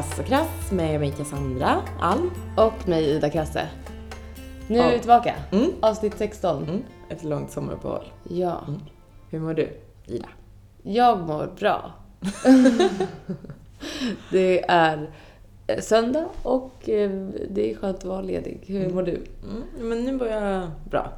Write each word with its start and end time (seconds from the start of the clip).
Kass 0.00 0.18
och 0.18 0.24
Krass 0.24 0.72
med 0.72 1.00
mig 1.00 1.10
Cassandra 1.10 1.82
Alm. 2.00 2.30
Och 2.56 2.88
mig 2.88 3.04
Ida 3.04 3.30
Krasse. 3.30 3.68
Nu 4.68 4.78
är 4.78 4.92
vi 4.92 4.98
tillbaka. 4.98 5.34
Mm. 5.52 5.70
Avsnitt 5.80 6.18
16. 6.18 6.64
Mm. 6.64 6.82
Ett 7.08 7.24
långt 7.24 7.50
sommaruppehåll. 7.50 8.04
Ja. 8.28 8.60
Hur 9.30 9.40
mår 9.40 9.54
du, 9.54 9.68
Ida? 10.06 10.28
Jag 10.82 11.18
mår 11.18 11.50
bra. 11.58 11.92
det 14.30 14.64
är 14.70 15.10
eh, 15.66 15.80
söndag 15.80 16.26
och 16.42 16.88
eh, 16.88 17.10
det 17.50 17.70
är 17.70 17.74
skönt 17.74 17.96
att 17.96 18.04
vara 18.04 18.20
ledig. 18.20 18.64
Hur 18.66 18.90
mår 18.90 19.02
du? 19.02 19.26
Mm. 19.50 19.88
Men 19.88 20.04
nu 20.04 20.12
mår 20.12 20.26
jag 20.26 20.70
bra. 20.90 21.12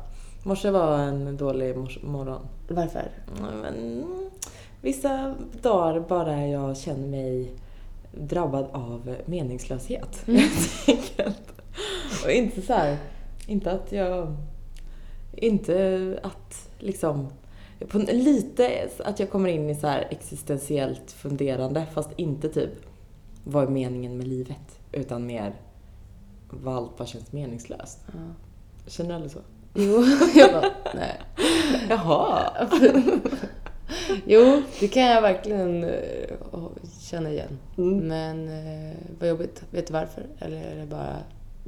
Morse 0.45 0.71
var 0.71 0.99
en 0.99 1.37
dålig 1.37 1.77
morgon. 2.03 2.47
Varför? 2.69 3.11
Mm, 3.39 3.61
Men, 3.61 3.75
mm, 3.75 4.31
vissa 4.81 5.35
dagar 5.63 6.01
bara 6.01 6.47
jag 6.47 6.77
känner 6.77 7.09
mig 7.09 7.53
drabbad 8.13 8.67
av 8.73 9.17
meningslöshet. 9.27 10.23
helt 10.27 10.89
enkelt. 10.89 11.53
Och 12.25 12.31
inte 12.31 12.63
så 12.63 12.73
här, 12.73 12.97
inte 13.47 13.73
att 13.73 13.93
jag, 13.93 14.37
inte 15.33 16.21
att 16.23 16.71
liksom, 16.79 17.29
på, 17.89 17.99
lite 17.99 18.89
att 19.05 19.21
jag 19.21 19.31
kommer 19.31 19.49
in 19.49 19.71
i 19.71 19.75
så 19.75 19.87
här 19.87 20.09
existentiellt 20.11 21.13
funderande 21.13 21.87
fast 21.95 22.11
inte 22.17 22.49
typ 22.49 22.73
vad 23.45 23.65
är 23.65 23.69
meningen 23.69 24.17
med 24.17 24.29
livet 24.29 24.81
utan 24.93 25.27
mer 25.27 25.55
vad 26.51 26.77
allt 26.77 26.99
bara 26.99 27.07
känns 27.07 27.33
meningslöst. 27.33 27.99
Ja. 28.07 28.13
Känner 28.87 29.11
du 29.11 29.15
aldrig 29.15 29.33
så? 29.33 29.41
Jo, 29.75 30.05
jag 30.35 30.53
bara, 30.53 30.71
nej. 30.95 31.21
Jaha! 31.89 32.53
Jo, 34.27 34.63
det 34.81 34.89
kan 34.89 35.03
jag 35.03 35.23
verkligen 35.23 35.85
eh, 35.85 36.31
känna 37.01 37.31
igen. 37.31 37.59
Mm. 37.79 37.99
Men 38.09 38.49
eh, 38.49 38.97
vad 39.21 39.29
jobbigt. 39.29 39.63
Vet 39.71 39.87
du 39.87 39.93
varför? 39.93 40.23
Eller 40.39 40.57
är 40.57 40.77
det 40.77 40.87
bara 40.87 41.17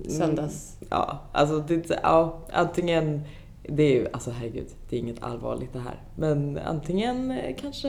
söndags... 0.08 0.76
Ja, 0.90 1.18
alltså 1.32 1.58
det, 1.58 1.90
ja, 2.02 2.38
antingen, 2.52 3.20
det 3.62 3.82
är 3.82 3.92
ju, 3.94 4.06
alltså 4.12 4.30
herregud, 4.30 4.66
det 4.88 4.96
är 4.96 5.00
inget 5.00 5.22
allvarligt 5.22 5.72
det 5.72 5.78
här. 5.78 6.00
Men 6.16 6.58
antingen 6.64 7.30
eh, 7.30 7.56
kanske, 7.60 7.88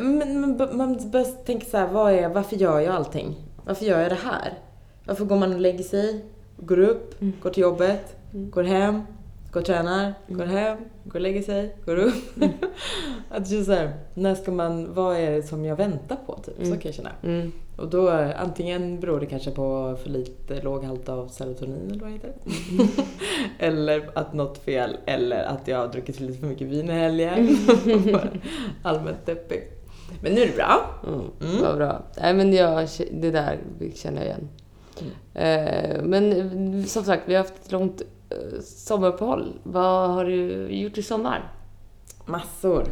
men, 0.00 0.40
men 0.40 0.56
b- 0.56 0.66
man 0.72 1.10
börjar 1.10 1.44
tänka 1.44 1.66
så 1.66 1.76
här, 1.76 1.88
vad 1.88 2.12
är, 2.12 2.28
varför 2.28 2.56
gör 2.56 2.80
jag 2.80 2.94
allting? 2.94 3.34
Varför 3.64 3.84
gör 3.84 4.00
jag 4.00 4.10
det 4.10 4.18
här? 4.24 4.52
Varför 5.04 5.24
går 5.24 5.36
man 5.36 5.54
och 5.54 5.60
lägger 5.60 5.84
sig, 5.84 6.24
går 6.56 6.78
upp, 6.78 7.20
Mm. 7.22 7.32
går 7.42 7.50
till 7.50 7.62
jobbet, 7.62 8.16
Mm. 8.34 8.50
går 8.50 8.62
hem, 8.64 9.02
går 9.52 9.60
och 9.60 9.66
tränar, 9.66 10.14
går 10.28 10.44
hem, 10.44 10.78
går 11.04 11.14
och 11.14 11.20
lägger 11.20 11.42
sig, 11.42 11.76
går 11.86 11.96
upp. 11.96 12.14
att 13.30 13.50
just 13.50 13.66
så 13.66 13.72
här, 13.72 13.92
när 14.14 14.34
ska 14.34 14.50
man, 14.52 14.94
vad 14.94 15.16
är 15.16 15.30
det 15.30 15.42
som 15.42 15.64
jag 15.64 15.76
väntar 15.76 16.16
på 16.26 16.38
typ? 16.44 16.54
Så 16.56 16.62
Mm. 16.62 16.78
kan 16.78 16.88
jag 16.88 16.94
känna. 16.94 17.10
Mm. 17.22 17.52
Och 17.76 17.88
då 17.88 18.10
antingen 18.38 19.00
beror 19.00 19.20
det 19.20 19.26
kanske 19.26 19.50
på 19.50 19.96
för 20.02 20.10
lite 20.10 20.62
låg 20.62 20.84
halt 20.84 21.08
av 21.08 21.28
serotonin 21.28 21.90
eller 21.90 22.00
vad 22.00 22.08
det 22.08 22.14
heter. 22.14 22.32
eller 23.58 24.10
att 24.14 24.34
något 24.34 24.58
fel 24.58 24.96
eller 25.06 25.44
att 25.44 25.68
jag 25.68 25.78
har 25.78 25.88
druckit 25.88 26.20
lite 26.20 26.38
för 26.38 26.46
mycket 26.46 26.66
vin 26.66 26.90
i 26.90 26.92
helgen. 26.92 27.48
Allmänt 28.82 29.26
deppig. 29.26 29.68
Men 30.22 30.32
nu 30.32 30.40
är 30.40 30.46
det 30.46 30.56
bra. 30.56 30.80
Mm. 31.06 31.20
Mm. 31.50 31.62
Vad 31.62 31.76
bra. 31.76 32.02
Nej, 32.20 32.34
men 32.34 32.52
jag, 32.52 32.88
det 33.12 33.30
där 33.30 33.58
känner 33.94 34.18
jag 34.18 34.26
igen. 34.26 34.48
Mm. 35.34 35.66
Eh, 35.66 36.02
men 36.02 36.84
som 36.86 37.04
sagt, 37.04 37.22
vi 37.26 37.34
har 37.34 37.42
haft 37.42 37.64
ett 37.66 37.72
långt 37.72 38.02
sommaruppehåll. 38.62 39.52
Vad 39.62 40.10
har 40.10 40.24
du 40.24 40.68
gjort 40.68 40.98
i 40.98 41.02
sommar? 41.02 41.52
Massor. 42.26 42.84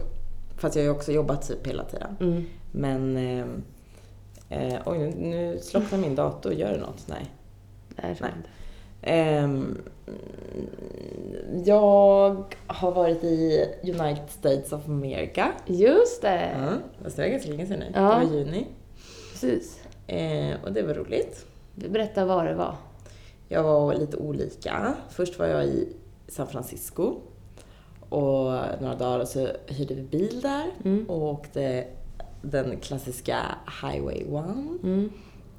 Fast 0.56 0.76
jag 0.76 0.82
har 0.82 0.86
ju 0.86 0.94
också 0.94 1.12
jobbat 1.12 1.48
typ 1.48 1.66
hela 1.66 1.84
tiden. 1.84 2.16
Mm. 2.20 2.44
Men... 2.72 3.16
Eh, 3.16 3.46
eh, 4.48 4.80
oj, 4.86 4.98
nu, 4.98 5.10
nu 5.16 5.58
slocknar 5.62 5.98
min 5.98 6.14
dator. 6.14 6.52
Gör 6.52 6.72
det 6.72 6.80
något? 6.80 7.08
Nej. 7.08 7.30
Nej, 7.96 8.16
Nej. 8.20 8.30
Ehm, 9.02 9.78
jag 11.64 12.44
har 12.66 12.92
varit 12.92 13.24
i 13.24 13.64
United 13.82 14.30
States 14.30 14.72
of 14.72 14.88
America. 14.88 15.52
Just 15.66 16.22
det! 16.22 16.50
Ja, 16.58 16.72
fast 17.02 17.16
det 17.16 17.22
var 17.22 17.28
ganska 17.28 17.50
länge 17.50 17.66
sedan 17.66 17.78
nu. 17.78 17.92
Ja. 17.94 18.00
Det 18.00 18.26
var 18.26 18.34
juni. 18.34 18.66
Precis. 19.32 19.80
Eh, 20.06 20.56
och 20.64 20.72
det 20.72 20.82
var 20.82 20.94
roligt. 20.94 21.46
Berätta 21.74 22.24
vad 22.24 22.46
det 22.46 22.54
var. 22.54 22.74
Jag 23.48 23.62
var 23.62 23.94
lite 23.94 24.16
olika. 24.16 24.94
Först 25.08 25.38
var 25.38 25.46
jag 25.46 25.64
i 25.64 25.88
San 26.28 26.46
Francisco. 26.46 27.14
Och 28.08 28.52
några 28.80 28.94
dagar 28.98 29.24
så 29.24 29.48
hyrde 29.66 29.94
vi 29.94 30.02
bil 30.02 30.40
där 30.40 30.64
Mm. 30.84 31.04
och 31.10 31.22
åkte 31.22 31.84
den 32.42 32.76
klassiska 32.80 33.36
Highway 33.82 34.20
1 34.20 34.28
Mm. 34.82 35.10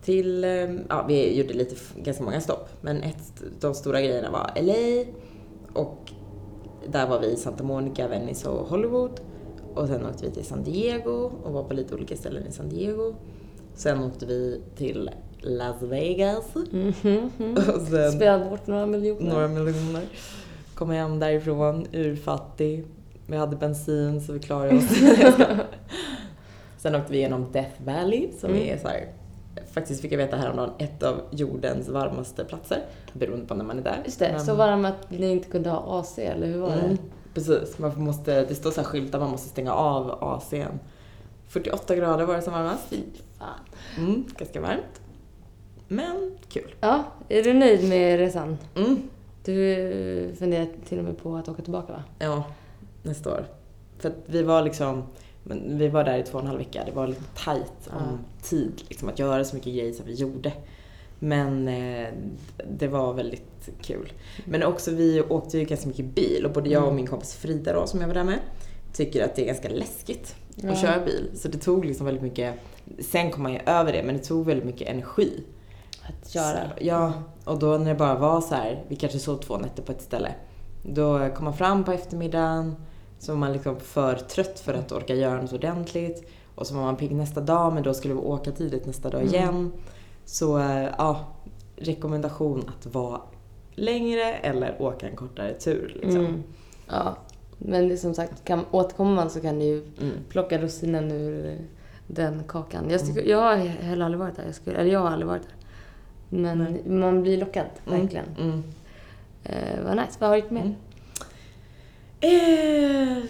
till, 0.02 0.44
eh, 0.44 0.50
ja 0.90 1.06
vi 1.08 1.38
gjorde 1.40 1.54
lite, 1.54 1.76
ganska 1.96 2.24
många 2.24 2.42
stopp. 2.42 2.70
Men 2.82 3.04
ett, 3.04 3.44
de 3.60 3.74
stora 3.74 4.02
grejerna 4.02 4.32
var 4.32 4.52
LA 4.56 5.06
och 5.74 6.12
där 6.88 7.08
var 7.08 7.20
vi 7.20 7.28
i 7.28 7.36
Santa 7.36 7.64
Monica, 7.64 8.08
Venice 8.08 8.50
och 8.50 8.68
Hollywood. 8.68 9.20
Och 9.76 9.88
sen 9.88 10.06
åkte 10.06 10.26
vi 10.26 10.32
till 10.32 10.46
San 10.46 10.64
Diego 10.64 11.32
och 11.44 11.54
var 11.54 11.64
på 11.64 11.74
lite 11.74 11.96
olika 11.96 12.16
ställen 12.16 12.48
i 12.48 12.52
San 12.52 12.70
Diego. 12.70 13.14
Sen 13.74 14.04
åkte 14.04 14.26
vi 14.26 14.62
till 14.76 15.10
Las 15.42 15.82
Vegas 15.82 16.56
Mhm, 16.56 16.94
mhm. 17.38 17.58
och 17.76 17.82
sen 17.82 18.12
Spela 18.12 18.50
bort 18.50 18.68
några 18.68 18.86
miljoner. 18.86 19.34
några 19.34 19.48
miljoner. 19.48 20.04
Kom 20.76 20.90
hem 20.90 21.20
därifrån, 21.20 21.86
urfattig. 21.92 22.86
Vi 23.28 23.38
hade 23.38 23.56
bensin 23.56 24.22
så 24.22 24.34
vi 24.34 24.40
klarade 24.40 24.76
oss. 24.78 24.84
Sen 26.78 26.96
åkte 26.96 27.12
vi 27.12 27.18
igenom 27.18 27.46
Death 27.52 27.84
Valley 27.86 28.30
som 28.40 28.50
Mm. 28.50 28.62
är 28.64 28.78
så 28.78 28.88
här, 28.88 29.08
faktiskt 29.74 30.02
fick 30.02 30.12
jag 30.12 30.18
veta 30.18 30.38
häromdagen, 30.38 30.72
ett 30.78 31.04
av 31.04 31.22
jordens 31.32 31.90
varmaste 31.90 32.46
platser. 32.46 32.82
Beroende 33.14 33.46
på 33.46 33.54
när 33.56 33.66
man 33.66 33.80
är 33.80 33.84
där. 33.84 34.02
Just 34.06 34.20
det, 34.20 34.32
Men- 34.32 34.46
så 34.46 34.56
var 34.56 34.68
det 34.72 34.78
med 34.78 34.92
att 34.92 35.12
ni 35.12 35.32
inte 35.32 35.50
kunde 35.50 35.70
ha 35.70 36.00
AC, 36.00 36.18
eller 36.26 36.48
hur 36.48 36.60
var 36.60 36.74
Mm, 36.74 36.90
det? 36.90 36.98
precis, 37.34 37.78
man 37.80 38.04
måste, 38.04 38.46
det 38.46 38.56
står 38.56 38.72
så 38.72 38.82
här 38.82 38.88
skyltar 38.88 39.20
man 39.20 39.30
måste 39.30 39.50
stänga 39.50 39.74
av 39.74 40.12
AC'n. 40.22 40.80
48 41.48 41.96
grader 41.96 42.26
var 42.26 42.36
det 42.36 42.42
som 42.42 42.54
varmast. 42.54 42.84
Fy 42.90 42.98
fan. 43.40 43.48
Mm, 43.98 44.26
ganska 44.38 44.62
varmt. 44.62 44.97
Men 45.88 46.38
kul. 46.50 46.76
Ja, 46.82 47.04
är 47.30 47.44
du 47.44 47.54
nöjd 47.54 47.90
med 47.90 48.20
resan? 48.20 48.58
Mm. 48.76 49.10
Du 49.46 50.36
funderar 50.40 50.68
till 50.86 50.98
och 50.98 51.04
med 51.04 51.18
på 51.18 51.36
att 51.36 51.50
åka 51.50 51.62
tillbaka, 51.62 51.94
va? 51.94 52.04
Ja, 52.20 52.44
nästa 53.04 53.30
år. 53.34 53.46
För 54.00 54.10
att 54.10 54.16
vi 54.26 54.44
var 54.44 54.62
liksom, 54.64 55.04
men 55.44 55.78
vi 55.78 55.88
var 55.88 56.04
där 56.04 56.18
i 56.18 56.24
två 56.24 56.34
och 56.38 56.42
en 56.42 56.48
halv 56.48 56.60
vecka. 56.60 56.84
Det 56.86 56.92
var 56.92 57.08
lite 57.08 57.24
tajt 57.46 57.88
om 57.88 58.04
Ja. 58.12 58.18
tid 58.44 58.72
liksom, 58.90 59.10
att 59.10 59.20
göra 59.20 59.44
så 59.46 59.56
mycket 59.56 59.74
grejer 59.74 59.94
som 59.94 60.06
vi 60.06 60.14
gjorde. 60.14 60.52
Men 61.20 61.68
eh, 61.68 62.08
det 62.70 62.88
var 62.88 63.14
väldigt 63.14 63.70
kul. 63.82 64.12
Men 64.46 64.64
också 64.64 64.92
vi 64.92 65.22
åkte 65.22 65.58
ju 65.58 65.64
ganska 65.66 65.88
mycket 65.88 66.06
bil 66.06 66.46
och 66.46 66.52
både 66.52 66.70
jag 66.70 66.82
och 66.82 66.88
Mm. 66.88 66.96
min 66.96 67.08
kompis 67.08 67.36
Frida 67.36 67.74
då, 67.74 67.88
som 67.88 68.02
jag 68.02 68.08
var 68.08 68.16
där 68.16 68.24
med, 68.24 68.40
tycker 68.94 69.24
att 69.26 69.36
det 69.36 69.42
är 69.42 69.46
ganska 69.46 69.70
läskigt 69.70 70.36
Ja. 70.56 70.72
att 70.72 70.82
köra 70.82 71.06
bil. 71.06 71.30
Så 71.36 71.48
det 71.48 71.58
tog 71.58 71.86
liksom 71.86 72.06
väldigt 72.06 72.24
mycket, 72.24 72.54
sen 73.00 73.32
kom 73.32 73.44
man 73.44 73.54
ju 73.54 73.60
över 73.66 73.94
det, 73.94 74.04
men 74.04 74.18
det 74.18 74.24
tog 74.24 74.46
väldigt 74.46 74.66
mycket 74.66 74.88
energi. 74.90 75.44
Att 76.08 76.30
köra. 76.30 76.70
Så, 76.70 76.84
ja, 76.86 77.14
och 77.46 77.60
då 77.60 77.78
när 77.78 77.86
det 77.90 77.96
bara 77.96 78.16
var 78.16 78.42
så 78.42 78.56
här, 78.56 78.84
vi 78.88 78.96
kanske 78.96 79.20
sov 79.20 79.38
två 79.38 79.58
nätter 79.58 79.84
på 79.84 79.92
ett 79.92 80.02
ställe. 80.02 80.32
Då 80.84 81.30
kom 81.36 81.46
man 81.46 81.54
fram 81.54 81.84
på 81.84 81.92
eftermiddagen, 81.92 82.76
så 83.20 83.32
var 83.32 83.40
man 83.40 83.54
liksom 83.54 83.80
för 83.80 84.16
trött 84.16 84.60
för 84.60 84.74
att 84.74 84.92
orka 84.92 85.16
göra 85.16 85.42
något 85.42 85.54
ordentligt. 85.54 86.30
Och 86.56 86.68
så 86.68 86.76
var 86.76 86.82
man 86.82 86.96
pigg 86.96 87.16
nästa 87.16 87.42
dag, 87.42 87.74
men 87.74 87.84
då 87.84 87.94
skulle 87.94 88.14
vi 88.14 88.20
åka 88.20 88.52
tidigt 88.52 88.86
nästa 88.86 89.10
dag 89.10 89.22
Mm. 89.22 89.34
igen. 89.34 89.72
Så 90.26 90.58
eh, 90.60 90.90
ja, 90.98 91.20
rekommendation 91.76 92.72
att 92.78 92.86
vara 92.94 93.22
längre 93.76 94.34
eller 94.34 94.82
åka 94.82 95.08
en 95.08 95.16
kortare 95.16 95.54
tur. 95.54 95.98
Liksom. 96.02 96.26
Mm. 96.26 96.44
Ja, 96.88 97.16
men 97.58 97.98
som 97.98 98.14
sagt, 98.14 98.44
kan, 98.46 98.66
återkommer 98.72 99.16
man 99.16 99.30
så 99.30 99.42
kan 99.42 99.60
du 99.60 99.66
ju 99.66 99.78
Mm. 100.02 100.12
plocka 100.30 100.58
russinen 100.58 101.12
ur 101.12 101.58
den 102.08 102.44
kakan. 102.48 102.90
Jag, 102.90 103.06
tycker, 103.06 103.24
jag 103.30 103.38
har 103.42 103.56
heller 103.56 104.06
aldrig 104.06 104.20
varit 104.20 104.36
där. 104.36 104.46
Jag 104.46 104.56
skulle, 104.56 104.78
eller 104.78 104.92
jag 104.92 105.00
har 105.00 105.10
aldrig 105.10 105.28
varit 105.28 105.42
där. 105.44 105.54
Men 106.30 106.58
Nej. 106.58 106.90
man 106.90 107.22
blir 107.22 107.38
lockad, 107.38 107.66
Mm. 107.88 108.00
verkligen. 108.02 108.26
Mm. 108.40 108.64
Eh, 109.44 109.84
vad 109.86 109.96
nice. 109.98 110.12
Vad 110.20 110.30
har 110.30 110.36
du 110.38 110.42
gjort 110.42 110.52
mer? 110.52 110.62
Mm. 110.62 110.76
Eh, 112.20 113.24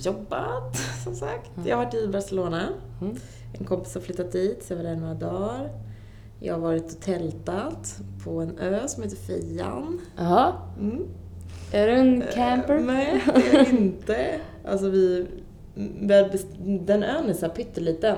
jobbat, 0.00 0.76
som 1.04 1.14
sagt. 1.14 1.50
Jag 1.64 1.76
har 1.76 1.84
varit 1.84 1.94
i 1.94 2.08
Barcelona. 2.08 2.68
Mm. 3.00 3.16
En 3.58 3.64
kompis 3.66 3.94
har 3.94 4.00
flyttat 4.00 4.32
dit, 4.32 4.64
så 4.64 4.72
jag 4.72 4.76
var 4.76 4.84
där 4.84 4.96
några 4.96 5.14
dagar. 5.14 5.70
Jag 6.40 6.54
har 6.54 6.60
varit 6.60 6.92
och 6.94 7.00
tältat 7.00 8.00
på 8.24 8.40
en 8.40 8.58
ö 8.58 8.88
som 8.88 9.02
heter 9.02 9.16
Fian. 9.16 10.00
Jaha, 10.16 10.52
Mm. 10.80 11.06
är 11.72 11.86
du 11.86 11.92
en 11.92 12.22
camper? 12.34 12.74
Eh, 12.76 12.82
nej, 12.84 13.22
det 13.34 13.50
är 13.50 13.54
jag 13.58 13.68
inte. 13.80 14.40
Alltså 14.68 14.88
vi... 14.88 15.26
Den 16.80 17.02
ön 17.02 17.28
är 17.28 17.32
så 17.34 17.46
här 17.46 17.52
pytteliten. 17.54 18.16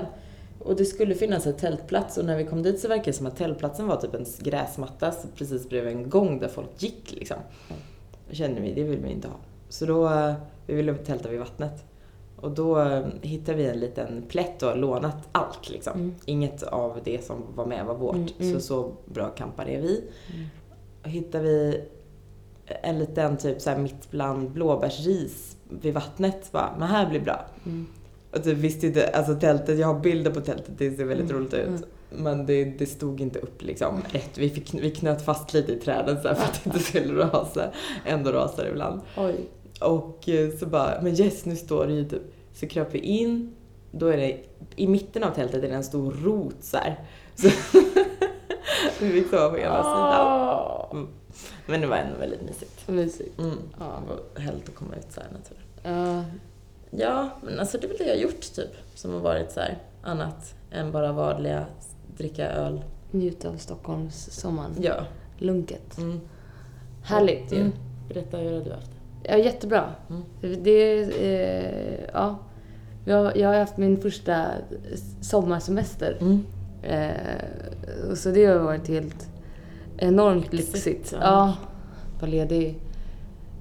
Och 0.64 0.76
det 0.76 0.84
skulle 0.84 1.14
finnas 1.14 1.46
en 1.46 1.56
tältplats 1.56 2.18
och 2.18 2.24
när 2.24 2.36
vi 2.36 2.44
kom 2.44 2.62
dit 2.62 2.80
så 2.80 2.88
verkade 2.88 3.10
det 3.10 3.12
som 3.12 3.26
att 3.26 3.36
tältplatsen 3.36 3.86
var 3.86 3.96
typ 3.96 4.14
en 4.14 4.26
gräsmatta 4.38 5.12
precis 5.34 5.68
bredvid 5.68 5.92
en 5.92 6.10
gång 6.10 6.38
där 6.38 6.48
folk 6.48 6.82
gick 6.82 7.12
liksom. 7.12 7.36
Då 8.28 8.34
kände 8.34 8.60
vi, 8.60 8.74
det 8.74 8.82
vill 8.82 8.98
vi 8.98 9.10
inte 9.10 9.28
ha. 9.28 9.36
Så 9.68 9.86
då, 9.86 10.06
eh, 10.08 10.34
vi 10.66 10.74
ville 10.74 10.94
tälta 10.94 11.28
vid 11.28 11.38
vattnet. 11.38 11.84
Och 12.36 12.50
då 12.50 12.80
eh, 12.80 13.06
hittade 13.22 13.58
vi 13.58 13.66
en 13.66 13.80
liten 13.80 14.22
plätt 14.28 14.62
och 14.62 14.68
har 14.68 14.76
lånat 14.76 15.28
allt 15.32 15.70
liksom. 15.70 15.92
Mm. 15.92 16.14
Inget 16.24 16.62
av 16.62 17.00
det 17.04 17.24
som 17.24 17.42
var 17.54 17.66
med 17.66 17.86
var 17.86 17.94
vårt. 17.94 18.14
Mm, 18.14 18.28
mm. 18.38 18.52
Så 18.52 18.60
så 18.60 18.92
bra 19.04 19.28
campare 19.28 19.70
är 19.70 19.80
vi. 19.80 20.04
Mm. 20.34 20.46
Hittade 21.02 21.44
vi 21.44 21.84
en 22.82 22.98
liten 22.98 23.36
typ 23.36 23.60
så 23.60 23.78
mitt 23.78 24.10
bland 24.10 24.50
blåbärsris 24.50 25.56
vid 25.68 25.94
vattnet. 25.94 26.52
Bara, 26.52 26.74
men 26.78 26.88
här 26.88 27.10
blir 27.10 27.20
bra. 27.20 27.46
Mm. 27.66 27.86
Och 28.32 28.40
du 28.40 28.54
visste 28.54 28.86
inte, 28.86 29.08
alltså 29.08 29.34
tältet, 29.34 29.78
jag 29.78 29.86
har 29.86 30.00
bilder 30.00 30.30
på 30.30 30.40
tältet, 30.40 30.74
det 30.78 30.96
ser 30.96 31.04
väldigt 31.04 31.30
Mm, 31.30 31.42
roligt 31.42 31.54
ut. 31.54 31.66
mm. 31.68 31.82
Men 32.10 32.46
det, 32.46 32.64
det 32.64 32.86
stod 32.86 33.20
inte 33.20 33.38
upp 33.38 33.62
liksom 33.62 34.02
rätt. 34.12 34.38
Vi, 34.38 34.50
fick, 34.50 34.74
vi 34.74 34.90
knöt 34.90 35.22
fast 35.22 35.54
lite 35.54 35.72
i 35.72 35.76
träden 35.76 36.22
så 36.22 36.28
här 36.28 36.34
för 36.34 36.44
att 36.44 36.60
det 36.64 36.68
inte 36.70 36.78
skulle 36.78 37.24
rasa. 37.24 37.70
Ändå 38.06 38.32
rasar 38.32 38.64
det 38.64 38.70
ibland. 38.70 39.00
Oj. 39.16 39.34
Och 39.80 40.28
eh, 40.28 40.50
så 40.58 40.66
bara, 40.66 41.02
men 41.02 41.14
yes 41.20 41.44
nu 41.44 41.56
står 41.56 41.86
det 41.86 41.92
ju 41.92 42.04
typ. 42.08 42.22
Så 42.54 42.66
kröp 42.68 42.94
vi 42.94 42.98
in, 42.98 43.54
då 43.90 44.06
är 44.06 44.16
det, 44.16 44.38
i 44.76 44.86
mitten 44.86 45.24
av 45.24 45.30
tältet 45.30 45.64
är 45.64 45.68
det 45.68 45.74
en 45.74 45.84
stor 45.84 46.12
rot 46.12 46.56
så 46.60 46.76
här. 46.76 47.04
Så 47.36 47.48
vi 49.00 49.10
fick 49.10 49.30
sova 49.30 49.48
på 49.50 49.58
ena 49.58 49.82
sidan. 49.82 50.26
Ah. 50.26 50.94
Men 51.66 51.80
det 51.80 51.86
var 51.86 51.96
ändå 51.96 52.18
väldigt 52.18 52.42
mysigt. 52.42 52.88
Mysigt. 52.88 53.38
Mm. 53.38 53.58
Ja. 53.78 53.84
Det 53.84 54.14
var 54.14 54.44
härligt 54.46 54.68
att 54.68 54.74
komma 54.74 54.96
ut 54.96 55.06
så 55.12 55.20
här 55.20 55.28
naturen. 55.32 55.62
Ja. 56.06 56.24
Ja, 56.90 57.30
men 57.42 57.58
alltså 57.60 57.78
det 57.78 57.86
är 57.86 57.88
väl 57.88 57.96
det 57.98 58.04
jag 58.04 58.14
har 58.14 58.20
gjort 58.22 58.40
typ. 58.54 58.70
Som 58.94 59.12
har 59.12 59.20
varit 59.20 59.52
så 59.52 59.60
här 59.60 59.78
annat 60.02 60.54
än 60.70 60.92
bara 60.92 61.12
vanliga 61.12 61.66
dricka 62.16 62.50
öl. 62.50 62.84
Njut 63.10 63.44
av 63.44 63.56
Stockholms 63.56 64.30
sommaren. 64.32 64.76
Ja. 64.80 64.94
Lunket. 65.38 65.98
Mm. 65.98 66.20
Härligt 67.02 67.52
ju. 67.52 67.56
Mm. 67.60 67.72
Berätta, 68.08 68.36
hur 68.36 68.52
har 68.52 68.64
du 68.64 68.70
haft 68.72 68.90
det? 69.22 69.30
Ja, 69.32 69.36
jättebra. 69.38 69.90
Mm. 70.10 70.22
Det, 70.62 71.00
eh, 71.02 72.08
ja. 72.12 72.38
Jag, 73.04 73.36
jag 73.36 73.48
har 73.48 73.56
haft 73.58 73.76
min 73.76 74.00
första 74.00 74.46
sommarsemester. 75.20 76.16
Mm. 76.20 76.44
Eh, 76.82 78.14
så 78.14 78.30
det 78.30 78.44
har 78.46 78.58
varit 78.58 78.88
helt 78.88 79.28
enormt 79.98 80.52
Lyxigt, 80.52 80.74
lyxigt. 80.86 81.12
ja. 81.12 81.18
Ja. 81.22 81.54
Var 82.20 82.28
ledig 82.28 82.78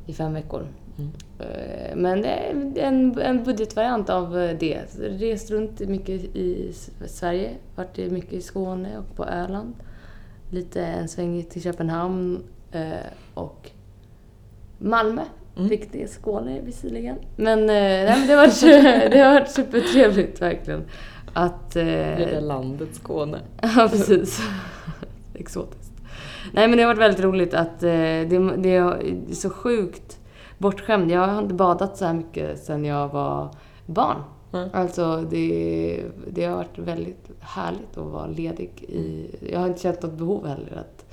i 0.05 0.13
fem 0.13 0.33
veckor. 0.33 0.67
Mm. 0.99 1.11
Eh, 1.39 1.95
Men 1.95 2.21
det 2.21 2.29
är 2.29 2.87
en, 2.87 3.19
en 3.19 3.43
budgetvariant 3.43 4.09
av 4.09 4.31
det. 4.59 4.79
Så 4.89 5.01
Rest 5.01 5.51
runt 5.51 5.79
mycket 5.79 6.35
i 6.35 6.73
Sverige, 7.07 7.51
varit 7.75 7.99
i 7.99 8.09
mycket 8.09 8.33
i 8.33 8.41
Skåne 8.41 8.97
och 8.97 9.15
på 9.15 9.25
Öland. 9.25 9.73
Lite 10.49 10.81
en 10.81 11.07
sväng 11.07 11.43
till 11.43 11.61
Köpenhamn 11.61 12.43
eh, 12.71 12.91
och 13.33 13.71
Malmö. 14.77 15.21
Mm. 15.57 15.69
Vilket 15.69 15.95
är 15.95 16.07
Skåne 16.07 16.61
visserligen. 16.61 17.15
Men, 17.35 17.59
eh, 17.59 17.65
nej, 17.65 18.15
men 18.19 18.27
det, 18.27 18.33
har 18.33 18.47
varit, 18.47 18.61
det 19.11 19.19
har 19.19 19.33
varit 19.33 19.51
supertrevligt 19.51 20.41
verkligen. 20.41 20.83
Att, 21.33 21.75
eh, 21.75 22.17
Lilla 22.17 22.39
landet 22.39 22.89
Skåne. 22.95 23.39
Ja, 23.61 23.87
precis. 23.91 24.41
Exotiskt. 25.33 25.93
Nej, 26.51 26.67
men 26.67 26.77
det 26.77 26.83
har 26.83 26.87
varit 26.87 27.01
väldigt 27.01 27.23
roligt 27.23 27.53
att 27.53 27.83
eh, 27.83 27.89
det, 27.89 28.55
det 28.57 28.75
är 28.75 29.33
så 29.33 29.49
sjukt 29.49 30.18
bortskämd. 30.59 31.11
Jag 31.11 31.27
har 31.27 31.41
inte 31.41 31.53
badat 31.53 31.97
så 31.97 32.05
här 32.05 32.13
mycket 32.13 32.59
sedan 32.59 32.85
jag 32.85 33.07
var 33.07 33.49
barn. 33.85 34.23
Mm. 34.53 34.69
Alltså, 34.73 35.25
det, 35.29 36.03
det 36.27 36.45
har 36.45 36.55
varit 36.55 36.77
väldigt 36.77 37.29
härligt 37.39 37.97
att 37.97 38.05
vara 38.05 38.27
ledig 38.27 38.71
i... 38.87 39.35
Jag 39.51 39.59
har 39.59 39.67
inte 39.67 39.81
känt 39.81 40.01
något 40.01 40.13
behov 40.13 40.47
heller 40.47 40.77
att 40.77 41.05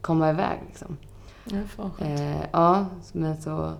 komma 0.00 0.30
iväg 0.30 0.58
liksom. 0.66 0.96
Ja, 1.44 1.58
fan. 1.76 1.90
Eh, 2.00 2.44
ja, 2.52 2.86
men 3.12 3.42
så... 3.42 3.72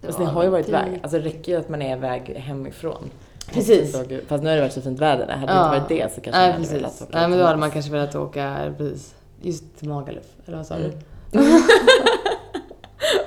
det 0.00 0.18
ni 0.18 0.24
var 0.24 0.32
har 0.32 0.42
ju 0.42 0.48
varit 0.50 0.68
iväg. 0.68 1.00
Alltså 1.02 1.18
det 1.18 1.24
räcker 1.24 1.52
ju 1.52 1.58
att 1.58 1.68
man 1.68 1.82
är 1.82 1.96
iväg 1.96 2.22
hemifrån. 2.36 3.10
Precis. 3.52 3.96
Fast 4.28 4.42
nu 4.42 4.48
har 4.48 4.56
det 4.56 4.60
varit 4.60 4.72
så 4.72 4.80
fint 4.80 5.00
väder. 5.00 5.28
Hade 5.28 5.46
det 5.46 5.52
Ja. 5.52 5.66
inte 5.66 5.80
varit 5.80 5.88
det 5.88 6.14
så 6.14 6.20
kanske 6.20 6.40
Nej, 6.40 6.52
man 6.52 6.62
hade 6.62 6.74
velat 6.74 7.02
åka 7.02 7.18
Nej, 7.18 7.28
men 7.28 7.38
då 7.38 7.44
hade 7.44 7.58
man 7.58 7.70
kanske 7.70 7.92
velat 7.92 8.14
åka 8.14 8.74
precis, 8.78 9.14
just 9.42 9.78
till 9.78 9.88
Magaluf. 9.88 10.26
Eller 10.46 10.56
vad 10.56 10.66
sa 10.66 10.76
du? 10.78 10.92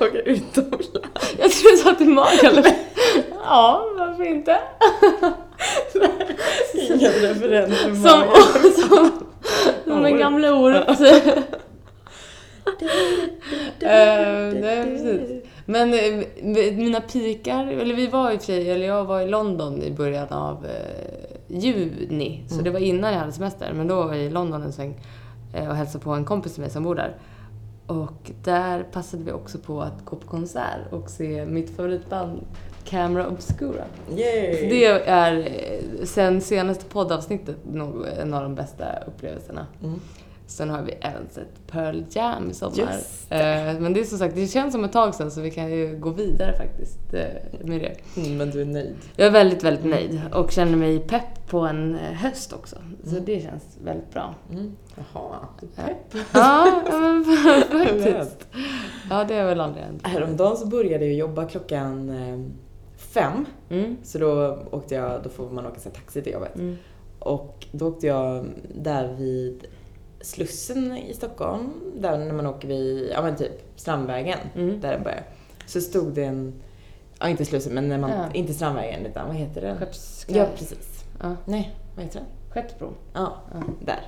Åka 0.01 0.19
utomlands. 0.19 0.89
Jag 1.39 1.51
tror 1.51 1.71
du 1.71 1.77
sa 1.77 1.93
till 1.95 2.09
Magaluf. 2.09 2.65
ja, 3.43 3.85
varför 3.97 4.23
inte? 4.23 4.57
Ingen 6.73 7.11
referens 7.11 7.83
till 7.83 7.95
Som, 8.03 8.23
som, 8.89 9.11
som 9.85 10.05
en 10.05 10.17
gamla 10.17 10.53
Orup. 10.55 10.89
Eh, 13.79 14.53
nej, 14.61 14.83
precis. 14.83 15.43
Men 15.65 15.93
eh, 15.93 16.23
mina 16.73 17.01
pikar, 17.01 17.67
eller 17.67 17.95
vi 17.95 18.07
var 18.07 18.31
i 18.31 18.37
och 18.37 18.41
för 18.41 18.45
sig, 18.45 18.71
eller 18.71 18.85
jag 18.87 19.05
var 19.05 19.21
i 19.21 19.27
London 19.27 19.81
i 19.83 19.91
början 19.91 20.27
av 20.27 20.65
eh, 20.65 21.37
juni. 21.47 22.43
Så 22.47 22.53
Mm. 22.53 22.63
det 22.63 22.69
var 22.71 22.79
innan 22.79 23.11
jag 23.13 23.19
hade 23.19 23.31
semester. 23.31 23.73
Men 23.73 23.87
då 23.87 23.95
var 23.95 24.13
jag 24.15 24.23
i 24.25 24.29
London 24.29 24.63
en 24.63 24.73
sväng 24.73 24.95
eh, 25.53 25.69
och 25.69 25.75
hälsade 25.75 26.03
på 26.03 26.11
en 26.11 26.25
kompis 26.25 26.53
till 26.53 26.61
mig 26.61 26.69
som 26.71 26.83
bor 26.83 26.95
där. 26.95 27.15
Och 27.89 28.31
där 28.43 28.83
passade 28.83 29.23
vi 29.23 29.31
också 29.31 29.57
på 29.57 29.81
att 29.81 30.05
gå 30.05 30.15
på 30.15 30.27
konsert 30.27 30.81
och 30.91 31.09
se 31.09 31.45
mitt 31.45 31.75
favoritband 31.75 32.39
Camera 32.85 33.27
Obscura. 33.27 33.83
Yay! 34.09 34.69
Det 34.69 34.85
är 35.07 35.37
eh, 35.37 36.05
sen 36.05 36.41
senaste 36.41 36.85
poddavsnittet 36.85 37.57
nog 37.71 38.05
en 38.19 38.33
av 38.33 38.43
de 38.43 38.55
bästa 38.55 38.85
upplevelserna. 39.07 39.67
Mm. 39.83 39.99
Sen 40.49 40.69
har 40.69 40.81
vi 40.81 40.91
även 40.91 41.29
sett 41.29 41.67
Pearl 41.67 42.03
Jam 42.09 42.49
i 42.49 42.53
sommar. 42.53 42.77
Just 42.77 43.31
Eh, 43.31 43.79
Men 43.79 43.93
det 43.93 43.99
är 43.99 44.03
som 44.03 44.17
sagt, 44.17 44.35
det 44.35 44.47
känns 44.47 44.73
som 44.73 44.83
ett 44.83 44.91
tag 44.91 45.15
sedan 45.15 45.31
så 45.31 45.41
vi 45.41 45.51
kan 45.51 45.71
ju 45.71 45.97
gå 45.99 46.09
vidare 46.09 46.57
faktiskt 46.57 47.13
eh, 47.13 47.65
med 47.67 47.81
det. 47.81 48.21
Mm, 48.21 48.37
men 48.37 48.49
du 48.49 48.61
är 48.61 48.65
nöjd? 48.65 48.95
Jag 49.15 49.27
är 49.27 49.31
väldigt, 49.31 49.63
väldigt 49.63 49.85
nöjd 49.85 50.21
och 50.33 50.51
känner 50.51 50.77
mig 50.77 50.99
pepp 50.99 51.47
på 51.49 51.59
en 51.59 51.95
eh, 51.95 51.99
höst 52.13 52.53
också. 52.53 52.75
Så 53.03 53.09
Mm. 53.11 53.25
det 53.25 53.41
känns 53.41 53.77
väldigt 53.83 54.11
bra. 54.13 54.35
Mm. 54.51 54.75
Jaha. 54.95 55.35
Pepp? 55.75 56.23
Ja, 56.33 56.81
men 56.91 57.25
faktiskt. 57.71 58.47
Ja, 59.09 59.23
det 59.23 59.33
är 59.35 59.45
väl 59.45 59.61
aldrig 59.61 59.83
hänt. 59.85 60.07
Häromdagen 60.07 60.57
så 60.57 60.67
började 60.67 61.05
jag 61.05 61.13
jobba 61.15 61.45
klockan 61.45 62.11
fem. 62.97 63.45
Mm. 63.69 63.97
Så 64.03 64.17
då 64.17 64.57
åkte 64.71 64.95
jag, 64.95 65.23
då 65.23 65.29
får 65.29 65.49
man 65.49 65.65
åka 65.65 65.79
så 65.79 65.89
taxi 65.89 66.21
till 66.21 66.33
jobbet. 66.33 66.55
Mm. 66.55 66.77
Och 67.19 67.65
då 67.71 67.87
åkte 67.87 68.07
jag 68.07 68.45
där 68.75 69.13
vid 69.17 69.63
Slussen 70.21 70.97
i 70.97 71.13
Stockholm, 71.13 71.69
där 71.95 72.17
när 72.17 72.33
man 72.33 72.47
åker 72.47 72.67
vid, 72.67 73.09
ja 73.13 73.21
men 73.21 73.35
typ 73.35 73.51
Strandvägen, 73.75 74.39
Mm. 74.55 74.81
där 74.81 74.91
den 74.91 75.03
börjar. 75.03 75.23
Så 75.67 75.81
stod 75.81 76.13
det 76.13 76.23
en, 76.23 76.53
ja 77.19 77.29
inte 77.29 77.45
Slussen 77.45 77.73
men 77.73 77.89
när 77.89 77.97
man, 77.97 78.09
Ja. 78.11 78.25
inte 78.33 78.53
Strandvägen 78.53 79.05
utan 79.05 79.27
vad 79.27 79.35
heter 79.35 79.61
den? 79.61 79.77
Skeppskaj. 79.77 80.37
Ja 80.37 80.45
precis. 80.57 81.03
Ja. 81.21 81.35
Nej, 81.45 81.75
vad 81.95 82.05
heter 82.05 82.19
den? 82.19 82.27
Skeppsbron. 82.49 82.93
Ja, 83.13 83.33
Ja. 83.53 83.63
där. 83.85 83.99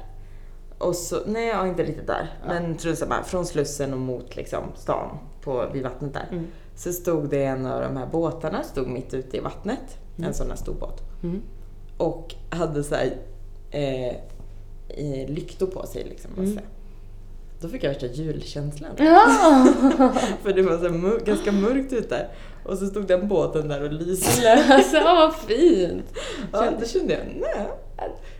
Och 0.78 0.96
så, 0.96 1.16
nej 1.26 1.48
ja, 1.48 1.68
inte 1.68 1.84
riktigt 1.84 2.08
där. 2.08 2.30
Men 2.48 2.78
tror 2.78 2.94
samma, 2.94 3.24
från 3.24 3.46
Slussen 3.46 3.94
och 3.94 4.00
mot 4.00 4.36
liksom 4.36 4.64
stan 4.76 5.18
på, 5.42 5.66
vid 5.74 5.84
vattnet 5.84 6.14
där. 6.14 6.28
Mm. 6.32 6.48
Så 6.76 6.94
stod 6.94 7.30
det 7.30 7.44
en 7.44 7.66
av 7.66 7.82
de 7.82 7.98
här 7.98 8.08
båtarna, 8.12 8.64
stod 8.64 8.88
mitt 8.88 9.14
ute 9.14 9.38
i 9.38 9.40
vattnet. 9.40 9.98
Mm. 10.18 10.28
En 10.28 10.34
sån 10.34 10.50
här 10.50 10.56
stor 10.56 10.74
båt. 10.74 11.02
Mm. 11.24 11.42
Och 11.98 12.36
hade 12.50 12.84
så 12.84 12.96
här, 12.96 13.14
eh, 13.72 14.16
lyktor 15.28 15.68
på 15.68 15.86
sig 15.86 16.04
liksom. 16.04 16.32
Mm. 16.38 16.48
Så 16.48 16.56
här. 16.56 16.66
Då 17.62 17.68
fick 17.68 17.84
jag 17.84 17.90
värsta 17.90 18.06
julkänslan. 18.08 18.92
Ja! 18.98 19.26
För 20.44 20.54
det 20.54 20.62
var 20.62 20.78
så 20.78 20.90
mör- 20.94 21.20
ganska 21.26 21.52
mörkt 21.52 21.94
ute. 21.94 22.28
Och 22.66 22.78
så 22.78 22.86
stod 22.88 23.08
den 23.08 23.28
båten 23.28 23.68
där 23.68 23.84
och 23.84 23.94
lyste. 23.94 24.54
alltså, 24.70 25.00
vad 25.04 25.36
fint! 25.36 26.14
Ja, 26.54 26.66
då 26.80 26.86
kände 26.88 27.14
jag, 27.14 27.22
nej. 27.40 27.68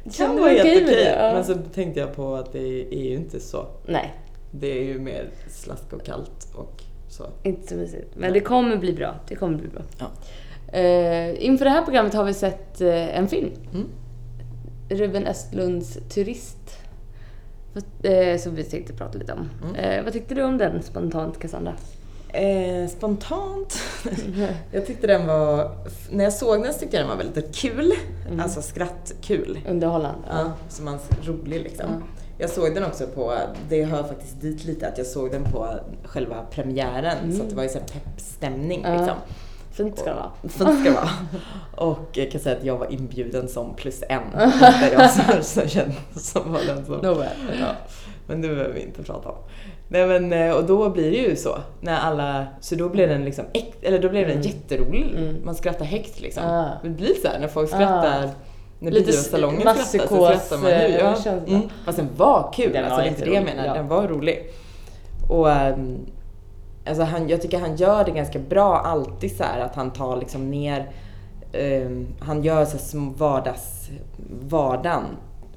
Det 0.04 0.18
kan 0.18 0.36
vara 0.40 0.50
helt 0.50 0.62
okej 0.64 0.84
det? 0.86 1.10
Ja. 1.16 1.34
Men 1.34 1.46
så 1.46 1.54
tänkte 1.74 2.00
jag 2.00 2.16
på 2.16 2.36
att 2.36 2.52
det 2.54 2.94
är 2.96 3.04
ju 3.04 3.16
inte 3.16 3.40
så. 3.40 3.66
Nej, 3.88 4.14
Det 4.52 4.80
är 4.80 4.84
ju 4.84 5.00
mer 5.00 5.30
slask 5.50 5.94
och 5.94 6.06
kallt 6.06 6.48
och 6.56 6.82
så. 7.10 7.24
inte 7.44 7.68
så 7.68 7.76
mysigt. 7.76 8.08
Men 8.16 8.34
det 8.34 8.40
kommer 8.40 8.78
bli 8.78 8.94
bra. 8.94 9.16
Det 9.28 9.36
kommer 9.36 9.58
bli 9.58 9.68
bra. 9.68 9.82
Ja. 10.00 10.06
Eh, 10.80 11.46
inför 11.46 11.66
det 11.66 11.72
här 11.72 11.84
programmet 11.84 12.14
har 12.14 12.24
vi 12.24 12.34
sett 12.34 12.82
eh, 12.82 13.18
en 13.18 13.28
film. 13.28 13.52
Mm. 13.74 13.88
Ruben 14.92 15.28
Östlunds 15.28 15.98
Turist. 16.10 16.78
Eh, 18.04 18.40
som 18.40 18.56
vi 18.56 18.64
tänkte 18.64 18.94
prata 18.94 19.18
lite 19.18 19.34
om. 19.34 19.50
Mm. 19.64 19.76
Eh, 19.76 20.04
vad 20.04 20.14
tyckte 20.14 20.36
du 20.36 20.44
om 20.44 20.58
den 20.58 20.84
spontant, 20.84 21.40
Cassandra? 21.40 21.74
Eh, 22.34 22.88
spontant. 22.88 23.80
jag 24.72 24.86
tyckte 24.86 25.08
den 25.08 25.28
var, 25.28 25.72
när 26.10 26.24
jag 26.24 26.34
såg 26.34 26.64
den 26.64 26.74
så 26.74 26.80
tyckte 26.80 26.98
jag 26.98 27.04
den 27.04 27.18
var 27.18 27.24
väldigt 27.24 27.56
kul. 27.56 27.94
Mm. 28.28 28.40
Alltså 28.40 28.62
skrattkul. 28.62 29.60
Underhållande? 29.70 30.28
Ja, 30.30 30.54
som 30.70 30.86
man 30.86 31.00
rolig 31.24 31.62
liksom. 31.62 31.86
Ja. 31.90 32.22
Jag 32.38 32.50
såg 32.50 32.74
den 32.74 32.84
också 32.84 33.08
på, 33.08 33.34
det 33.70 33.84
hör 33.84 34.04
faktiskt 34.04 34.42
dit 34.42 34.66
lite, 34.66 34.88
att 34.88 34.98
jag 34.98 35.08
såg 35.08 35.32
den 35.32 35.44
på 35.44 35.80
själva 36.04 36.46
premiären. 36.52 37.34
Så 37.38 37.44
att 37.44 37.50
det 37.50 37.56
var 37.56 37.64
ju 37.64 37.70
sån 37.70 37.82
peppstämning 37.82 38.84
Mm. 38.86 38.98
Liksom. 38.98 39.18
Fint 39.72 40.00
ska 40.00 40.10
det 40.10 40.16
vara. 40.16 40.32
Fint 40.42 40.80
ska 40.80 40.90
det 40.90 40.96
vara. 40.96 41.10
Och 41.90 42.00
jag 42.14 42.32
kan 42.32 42.42
säga 42.42 42.58
att 42.58 42.64
jag 42.64 42.78
var 42.78 42.92
inbjuden 42.92 43.48
som 43.50 43.76
plus 43.76 44.04
en. 44.10 44.22
Där 44.60 44.92
jag 44.94 45.10
som, 45.12 45.24
som, 45.42 45.68
kände, 45.68 45.94
som 46.16 46.52
var 46.54 46.60
den 46.68 46.86
som... 46.86 46.96
Nåväl. 46.96 47.30
Ja. 47.60 47.66
Men 48.28 48.42
det 48.42 48.48
behöver 48.48 48.74
vi 48.74 48.82
inte 48.82 49.04
prata 49.04 49.30
om. 49.30 49.36
Nej 49.88 50.08
men, 50.08 50.34
eh, 50.34 50.52
och 50.56 50.64
då 50.66 50.90
blir 50.90 51.12
det 51.12 51.18
ju 51.18 51.36
så. 51.36 51.58
När 51.82 51.98
alla, 52.00 52.46
så 52.62 52.76
då 52.76 52.90
blir 52.90 53.08
den 53.08 53.26
liksom, 53.26 53.46
eller 53.82 54.00
då 54.00 54.10
blir 54.10 54.22
den 54.22 54.32
Mm. 54.32 54.42
jätterolig. 54.44 55.14
Mm. 55.18 55.36
Man 55.46 55.56
skrattar 55.56 55.86
högt 55.86 56.20
liksom. 56.22 56.44
Ah. 56.46 56.70
Det 56.84 56.90
blir 56.90 57.14
så 57.22 57.28
här 57.28 57.40
när 57.40 57.48
folk 57.48 57.70
skrattar. 57.70 58.30
När 58.80 58.92
Lite 58.92 59.12
biosalongen 59.12 59.62
skrattar 59.62 59.84
så 59.84 59.98
skrattar 60.26 60.58
man 60.58 60.66
nu. 60.66 60.72
eh, 60.72 60.96
Ja. 61.26 61.32
Mm. 61.48 61.62
Fast 61.86 61.98
den 61.98 62.08
var 62.18 62.54
kul, 62.56 62.74
Den 62.74 62.84
alltså 62.86 63.00
var 63.00 63.08
inte 63.08 63.26
det 63.26 63.32
jag 63.34 63.44
menar. 63.44 63.66
ja. 63.66 63.74
Den 63.74 63.88
var 63.88 64.08
rolig. 64.08 64.50
Och 65.30 65.52
ehm, 65.52 65.98
alltså 66.86 67.04
han, 67.04 67.30
jag 67.30 67.42
tycker 67.42 67.60
han 67.60 67.76
gör 67.76 68.06
det 68.06 68.12
ganska 68.12 68.40
bra 68.40 68.78
alltid 68.78 69.38
så 69.38 69.44
här 69.44 69.60
att 69.60 69.76
han 69.76 69.94
tar 69.94 70.18
liksom 70.18 70.52
ner 70.52 70.90
ehm, 71.54 72.08
han 72.20 72.44
gör 72.44 72.66
så 72.66 72.78
här 72.98 73.10
vardags, 73.18 73.90
vardagen, 74.42 75.04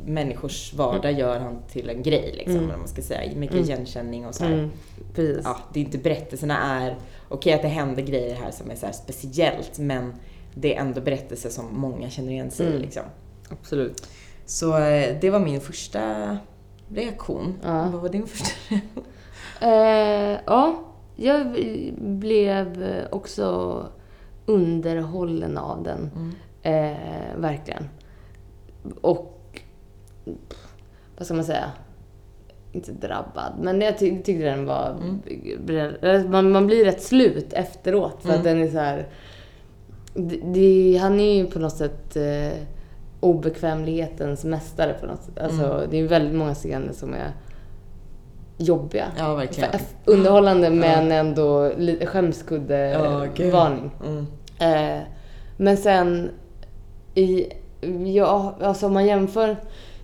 människors 0.06 0.74
vardag 0.74 1.12
gör 1.12 1.38
han 1.40 1.56
till 1.72 1.90
en 1.90 2.02
grej 2.02 2.32
liksom, 2.36 2.56
Mm. 2.64 2.78
man 2.78 2.88
ska 2.88 3.02
säga. 3.02 3.32
Mycket 3.36 3.56
Mm. 3.56 3.64
igenkänning 3.68 4.26
och 4.26 4.34
så. 4.34 4.44
Mm, 4.44 4.70
precis. 5.14 5.40
Ja, 5.44 5.56
det 5.72 5.80
är 5.80 5.84
inte 5.84 5.98
berättelserna 5.98 6.82
är, 6.82 6.96
okej 7.28 7.52
att 7.52 7.62
det 7.62 7.68
händer 7.68 8.02
grejer 8.02 8.34
här 8.34 8.50
som 8.50 8.70
är 8.70 8.74
så 8.76 8.86
speciellt, 8.92 9.78
men 9.78 10.12
det 10.54 10.76
är 10.76 10.80
ändå 10.80 11.00
berättelser 11.00 11.50
som 11.50 11.66
många 11.80 12.10
känner 12.10 12.32
igen 12.32 12.50
sig 12.50 12.66
i 12.66 12.68
Mm. 12.68 12.82
liksom. 12.82 13.02
Absolut. 13.50 14.08
Så 14.46 14.78
eh, 14.78 15.16
det 15.20 15.30
var 15.30 15.40
min 15.40 15.60
första 15.60 16.36
reaktion. 16.88 17.54
Ja. 17.64 17.88
Vad 17.92 18.02
var 18.02 18.08
din 18.08 18.26
första 18.26 18.50
reaktion? 18.68 19.04
Eh, 19.60 20.38
ja, 20.46 20.74
jag 21.16 21.46
blev 21.96 22.86
också 23.10 23.76
underhållen 24.46 25.58
av 25.58 25.82
den. 25.82 26.10
Eh, 26.62 27.36
verkligen. 27.36 27.88
Och, 29.00 29.60
vad 31.16 31.26
ska 31.26 31.34
man 31.34 31.44
säga? 31.44 31.70
Inte 32.72 32.92
drabbad, 32.92 33.52
men 33.62 33.80
jag 33.80 33.98
ty- 33.98 34.22
tyckte 34.22 34.44
den 34.44 34.66
var... 34.66 34.96
Mm. 35.68 36.30
Man, 36.30 36.50
man 36.52 36.66
blir 36.66 36.84
rätt 36.84 37.02
slut 37.02 37.52
efteråt 37.52 38.22
för 38.22 38.28
att 38.28 38.40
Mm. 38.40 38.44
den 38.58 38.68
är 38.68 38.70
så 38.72 38.78
här... 38.78 39.06
Det, 40.14 40.36
det, 40.44 40.96
han 41.02 41.20
är 41.20 41.34
ju 41.34 41.46
på 41.46 41.58
något 41.58 41.76
sätt 41.76 42.16
eh, 42.16 42.58
obekvämlighetens 43.20 44.44
mästare 44.44 44.94
på 45.00 45.06
något 45.06 45.22
sätt. 45.22 45.38
Alltså, 45.38 45.64
Mm. 45.64 45.90
Det 45.90 46.00
är 46.00 46.08
väldigt 46.08 46.34
många 46.34 46.54
scener 46.54 46.92
som 46.92 47.14
är 47.14 47.32
jobbiga. 48.56 49.06
Ja, 49.18 49.34
verkligen. 49.34 49.70
Underhållande 50.04 50.70
men 50.70 51.12
ändå 51.12 51.72
lite 51.78 52.04
Ja, 52.04 52.10
skämskudde-varning. 52.10 53.90
Mm. 54.04 54.26
Eh, 54.58 55.02
men 55.56 55.76
sen 55.76 56.30
i, 57.14 57.46
ja, 58.14 58.54
alltså 58.60 58.86
om 58.86 58.92
man 58.92 59.06
jämför, 59.06 59.56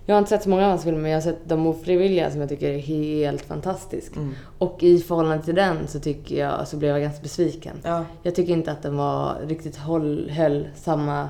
jag 0.05 0.15
har 0.15 0.19
inte 0.19 0.29
sett 0.29 0.43
så 0.43 0.49
många 0.49 0.63
av 0.63 0.69
hans 0.69 0.83
filmer 0.83 1.01
men 1.01 1.11
jag 1.11 1.17
har 1.17 1.21
sett 1.21 1.49
De 1.49 1.67
ofrivilliga 1.67 2.31
som 2.31 2.39
jag 2.39 2.49
tycker 2.49 2.69
är 2.69 2.79
helt 2.79 3.41
fantastisk. 3.41 4.15
Mm. 4.15 4.35
Och 4.57 4.83
i 4.83 4.99
förhållande 4.99 5.43
till 5.43 5.55
den 5.55 5.87
så 5.87 5.99
tycker 5.99 6.39
jag, 6.39 6.67
så 6.67 6.77
blev 6.77 6.91
jag 6.91 7.01
ganska 7.01 7.21
besviken. 7.21 7.75
Ja. 7.83 8.05
Jag 8.23 8.35
tycker 8.35 8.53
inte 8.53 8.71
att 8.71 8.83
den 8.83 8.97
var 8.97 9.35
riktigt 9.47 9.77
håll, 9.77 10.29
höll 10.29 10.67
samma 10.75 11.29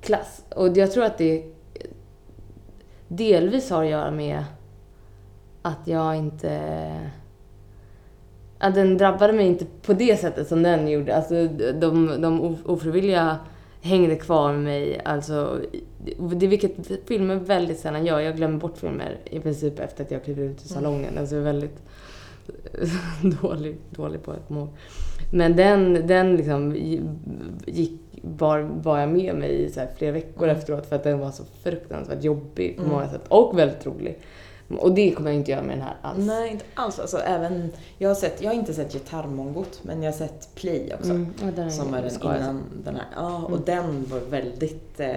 klass. 0.00 0.42
Och 0.56 0.76
jag 0.76 0.92
tror 0.92 1.04
att 1.04 1.18
det 1.18 1.44
delvis 3.08 3.70
har 3.70 3.84
att 3.84 3.90
göra 3.90 4.10
med 4.10 4.44
att 5.62 5.78
jag 5.84 6.16
inte... 6.16 6.60
Att 8.58 8.74
den 8.74 8.98
drabbade 8.98 9.32
mig 9.32 9.46
inte 9.46 9.66
på 9.82 9.92
det 9.92 10.16
sättet 10.20 10.48
som 10.48 10.62
den 10.62 10.88
gjorde. 10.88 11.16
Alltså 11.16 11.48
de, 11.80 12.20
de 12.22 12.40
of- 12.40 12.66
ofrivilliga 12.66 13.36
hängde 13.82 14.16
kvar 14.16 14.52
med 14.52 14.62
mig. 14.62 15.00
Alltså, 15.04 15.58
det 16.32 16.46
vilket 16.46 16.72
filmer 17.08 17.36
väldigt 17.36 17.78
sällan 17.78 18.06
gör. 18.06 18.20
Jag 18.20 18.36
glömmer 18.36 18.58
bort 18.58 18.78
filmer 18.78 19.16
i 19.24 19.40
princip 19.40 19.78
efter 19.80 20.04
att 20.04 20.10
jag 20.10 20.24
klev 20.24 20.40
ut 20.40 20.64
ur 20.64 20.68
salongen. 20.68 21.18
Alltså 21.18 21.34
jag 21.34 21.40
är 21.40 21.44
väldigt 21.52 21.82
dålig, 23.42 23.76
dålig 23.90 24.22
på 24.22 24.30
att 24.30 24.48
komma 24.48 24.60
ihåg. 24.60 24.68
Men 25.32 25.56
den, 25.56 26.06
den 26.06 26.36
liksom 26.36 26.76
gick, 27.66 28.00
bar, 28.22 28.62
bar 28.82 28.98
jag 28.98 29.08
med 29.08 29.34
mig 29.34 29.64
i 29.64 29.70
så 29.70 29.80
flera 29.98 30.12
veckor 30.12 30.44
Mm. 30.44 30.56
efteråt 30.56 30.86
för 30.86 30.96
att 30.96 31.04
den 31.04 31.18
var 31.18 31.30
så 31.30 31.42
fruktansvärt 31.62 32.24
jobbig 32.24 32.76
på 32.76 32.82
Mm. 32.82 32.92
många 32.94 33.08
sätt. 33.08 33.22
Och 33.28 33.58
väldigt 33.58 33.86
rolig. 33.86 34.18
Och 34.78 34.94
det 34.94 35.10
kommer 35.10 35.30
jag 35.30 35.36
inte 35.38 35.50
göra 35.50 35.62
med 35.62 35.76
den 35.78 35.82
här 35.84 35.96
alls. 36.02 36.26
Nej, 36.26 36.50
inte 36.50 36.64
alls. 36.74 36.98
Alltså, 36.98 37.18
även, 37.18 37.70
jag, 37.98 38.08
har 38.10 38.14
sett, 38.14 38.42
jag 38.42 38.50
har 38.50 38.54
inte 38.54 38.74
sett 38.74 38.92
Gitarrmongot, 38.92 39.80
men 39.82 40.02
jag 40.02 40.12
har 40.12 40.18
sett 40.18 40.54
Play 40.54 40.94
också. 40.98 41.10
Mm, 41.10 41.34
ja, 41.40 41.46
den 41.56 41.72
Som 41.72 41.94
är 41.94 42.02
den 42.02 42.36
innan 42.36 42.62
den 42.84 42.94
här. 42.96 43.04
Ja, 43.16 43.36
och 43.42 43.50
Mm. 43.50 43.62
den 43.64 44.06
var 44.10 44.18
väldigt... 44.20 45.00
Eh, 45.00 45.16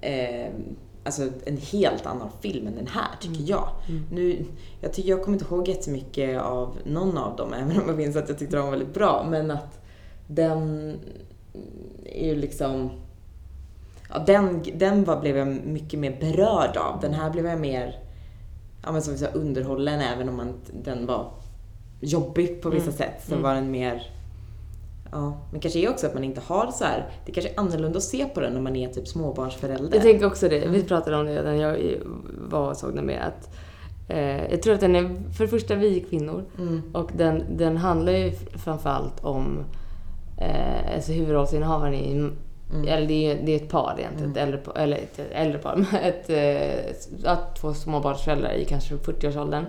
eh, 0.00 0.50
alltså 1.04 1.22
en 1.44 1.56
helt 1.56 2.06
annan 2.06 2.28
film 2.40 2.66
än 2.66 2.74
den 2.76 2.86
här, 2.86 3.08
tycker 3.20 3.34
Mm. 3.36 3.46
jag. 3.46 3.68
Mm. 3.88 4.02
Nu, 4.12 4.44
jag, 4.80 4.92
tycker, 4.92 5.10
jag 5.10 5.22
kommer 5.22 5.38
inte 5.38 5.54
ihåg 5.54 5.68
jättemycket 5.68 6.40
av 6.40 6.76
någon 6.84 7.18
av 7.18 7.36
dem, 7.36 7.52
även 7.62 7.80
om 7.82 7.88
jag 7.88 7.96
minns 7.96 8.16
att 8.16 8.28
jag 8.28 8.38
tyckte 8.38 8.56
de 8.56 8.64
var 8.64 8.70
väldigt 8.70 8.94
bra. 8.94 9.26
Men 9.30 9.50
att 9.50 9.80
den 10.26 10.92
är 12.04 12.26
ju 12.26 12.34
liksom... 12.34 12.90
Ja, 14.08 14.18
den 14.26 14.62
den 14.74 15.04
var, 15.04 15.20
blev 15.20 15.36
jag 15.36 15.46
mycket 15.48 16.00
mer 16.00 16.16
berörd 16.20 16.76
av. 16.76 17.00
Den 17.00 17.14
här 17.14 17.30
blev 17.30 17.46
jag 17.46 17.60
mer 17.60 17.96
ja, 18.86 18.92
men 18.92 19.02
som 19.02 19.12
vi 19.12 19.18
sa, 19.18 19.26
underhållen, 19.26 20.00
även 20.00 20.28
om 20.28 20.36
man, 20.36 20.52
den 20.84 21.06
var 21.06 21.30
jobbig 22.00 22.62
på 22.62 22.70
vissa 22.70 22.84
Mm. 22.84 22.96
sätt. 22.96 23.22
Så 23.26 23.32
Mm. 23.32 23.42
var 23.42 23.54
den 23.54 23.70
mer... 23.70 24.02
Ja, 25.12 25.36
men 25.52 25.60
kanske 25.60 25.78
är 25.80 25.90
också 25.90 26.06
att 26.06 26.14
man 26.14 26.24
inte 26.24 26.40
har 26.46 26.70
så 26.72 26.84
här... 26.84 27.08
Det 27.26 27.32
kanske 27.32 27.52
är 27.52 27.60
annorlunda 27.60 27.96
att 27.96 28.02
se 28.04 28.24
på 28.24 28.40
den 28.40 28.52
när 28.52 28.60
man 28.60 28.76
är 28.76 28.88
typ 28.88 29.08
småbarnsförälder. 29.08 29.94
Jag 29.96 30.02
tänker 30.02 30.26
också 30.26 30.48
det. 30.48 30.68
Vi 30.68 30.82
pratade 30.82 31.16
om 31.16 31.26
det 31.26 31.42
när 31.42 31.54
jag 31.54 31.78
var 32.48 32.70
och 32.70 32.76
såg 32.76 32.94
den 32.94 33.06
med. 33.06 33.22
Att, 33.26 33.50
eh, 34.08 34.50
jag 34.50 34.62
tror 34.62 34.74
att 34.74 34.80
den 34.80 34.96
är, 34.96 35.32
för 35.32 35.44
det 35.44 35.48
första, 35.50 35.74
vi 35.74 36.00
är 36.00 36.04
kvinnor. 36.04 36.44
Mm. 36.58 36.82
Och 36.94 37.10
den, 37.16 37.42
den 37.56 37.76
handlar 37.76 38.12
ju 38.12 38.32
framförallt 38.64 39.24
om 39.24 39.58
eh, 40.38 40.94
alltså 40.94 41.12
huvudrollsinnehavaren 41.12 41.94
i 41.94 42.30
Mm. 42.72 42.88
Eller 42.88 43.06
det 43.06 43.14
är, 43.14 43.34
ju- 43.36 43.42
det 43.46 43.52
är 43.52 43.56
ett 43.56 43.68
par 43.70 43.94
egentligen, 43.98 44.30
ett 44.30 44.36
äldre 44.36 44.60
eller 44.76 44.96
ett 44.96 45.20
äldre 45.32 45.58
par, 45.58 45.76
men 45.92 46.00
ett, 46.02 46.30
eh, 46.30 46.94
ja, 47.24 47.36
två 47.60 47.74
småbarnsföräldrar 47.74 48.52
i 48.52 48.64
kanske 48.64 48.94
40-årsåldern. 48.94 49.64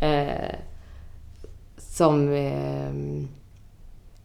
Mm. 0.00 0.28
Eh, 0.28 0.54
som 1.78 2.28
eh, 2.32 2.88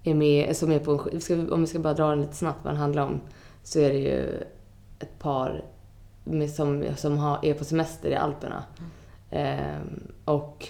är 0.03 0.13
med, 0.13 0.57
som 0.57 0.71
är 0.71 0.79
på 0.79 0.91
en, 0.91 0.99
sk- 0.99 1.19
ska, 1.19 1.53
om 1.55 1.61
vi 1.61 1.67
ska 1.67 1.79
bara 1.79 1.93
dra 1.93 2.09
den 2.09 2.21
lite 2.21 2.35
snabbt 2.35 2.59
vad 2.63 2.73
den 2.73 2.81
handlar 2.81 3.03
om, 3.03 3.21
så 3.63 3.79
är 3.79 3.89
det 3.89 3.99
ju 3.99 4.43
ett 4.99 5.19
par 5.19 5.65
med, 6.23 6.49
som, 6.49 6.83
som 6.95 7.17
har, 7.17 7.39
är 7.45 7.53
på 7.53 7.63
semester 7.65 8.09
i 8.09 8.15
Alperna. 8.15 8.63
Eh, 9.29 9.81
och 10.25 10.67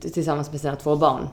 tillsammans 0.00 0.50
med 0.52 0.60
sina 0.60 0.76
två 0.76 0.96
barn. 0.96 1.28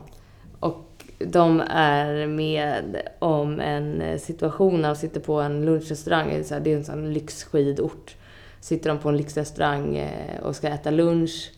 Och 0.60 0.84
de 1.26 1.62
är 1.70 2.26
med 2.26 2.96
om 3.18 3.60
en 3.60 4.18
situation 4.18 4.82
när 4.82 4.88
de 4.88 4.96
sitter 4.96 5.20
på 5.20 5.40
en 5.40 5.64
lunchrestaurang. 5.64 6.42
Det 6.48 6.72
är 6.72 6.76
en 6.76 6.84
sån 6.84 7.12
lyxskidort. 7.12 8.16
Sitter 8.60 8.88
de 8.88 8.98
på 8.98 9.08
en 9.08 9.16
lyxrestaurang 9.16 9.96
eh, 9.96 10.40
och 10.42 10.56
ska 10.56 10.68
äta 10.68 10.90
lunch 10.90 11.52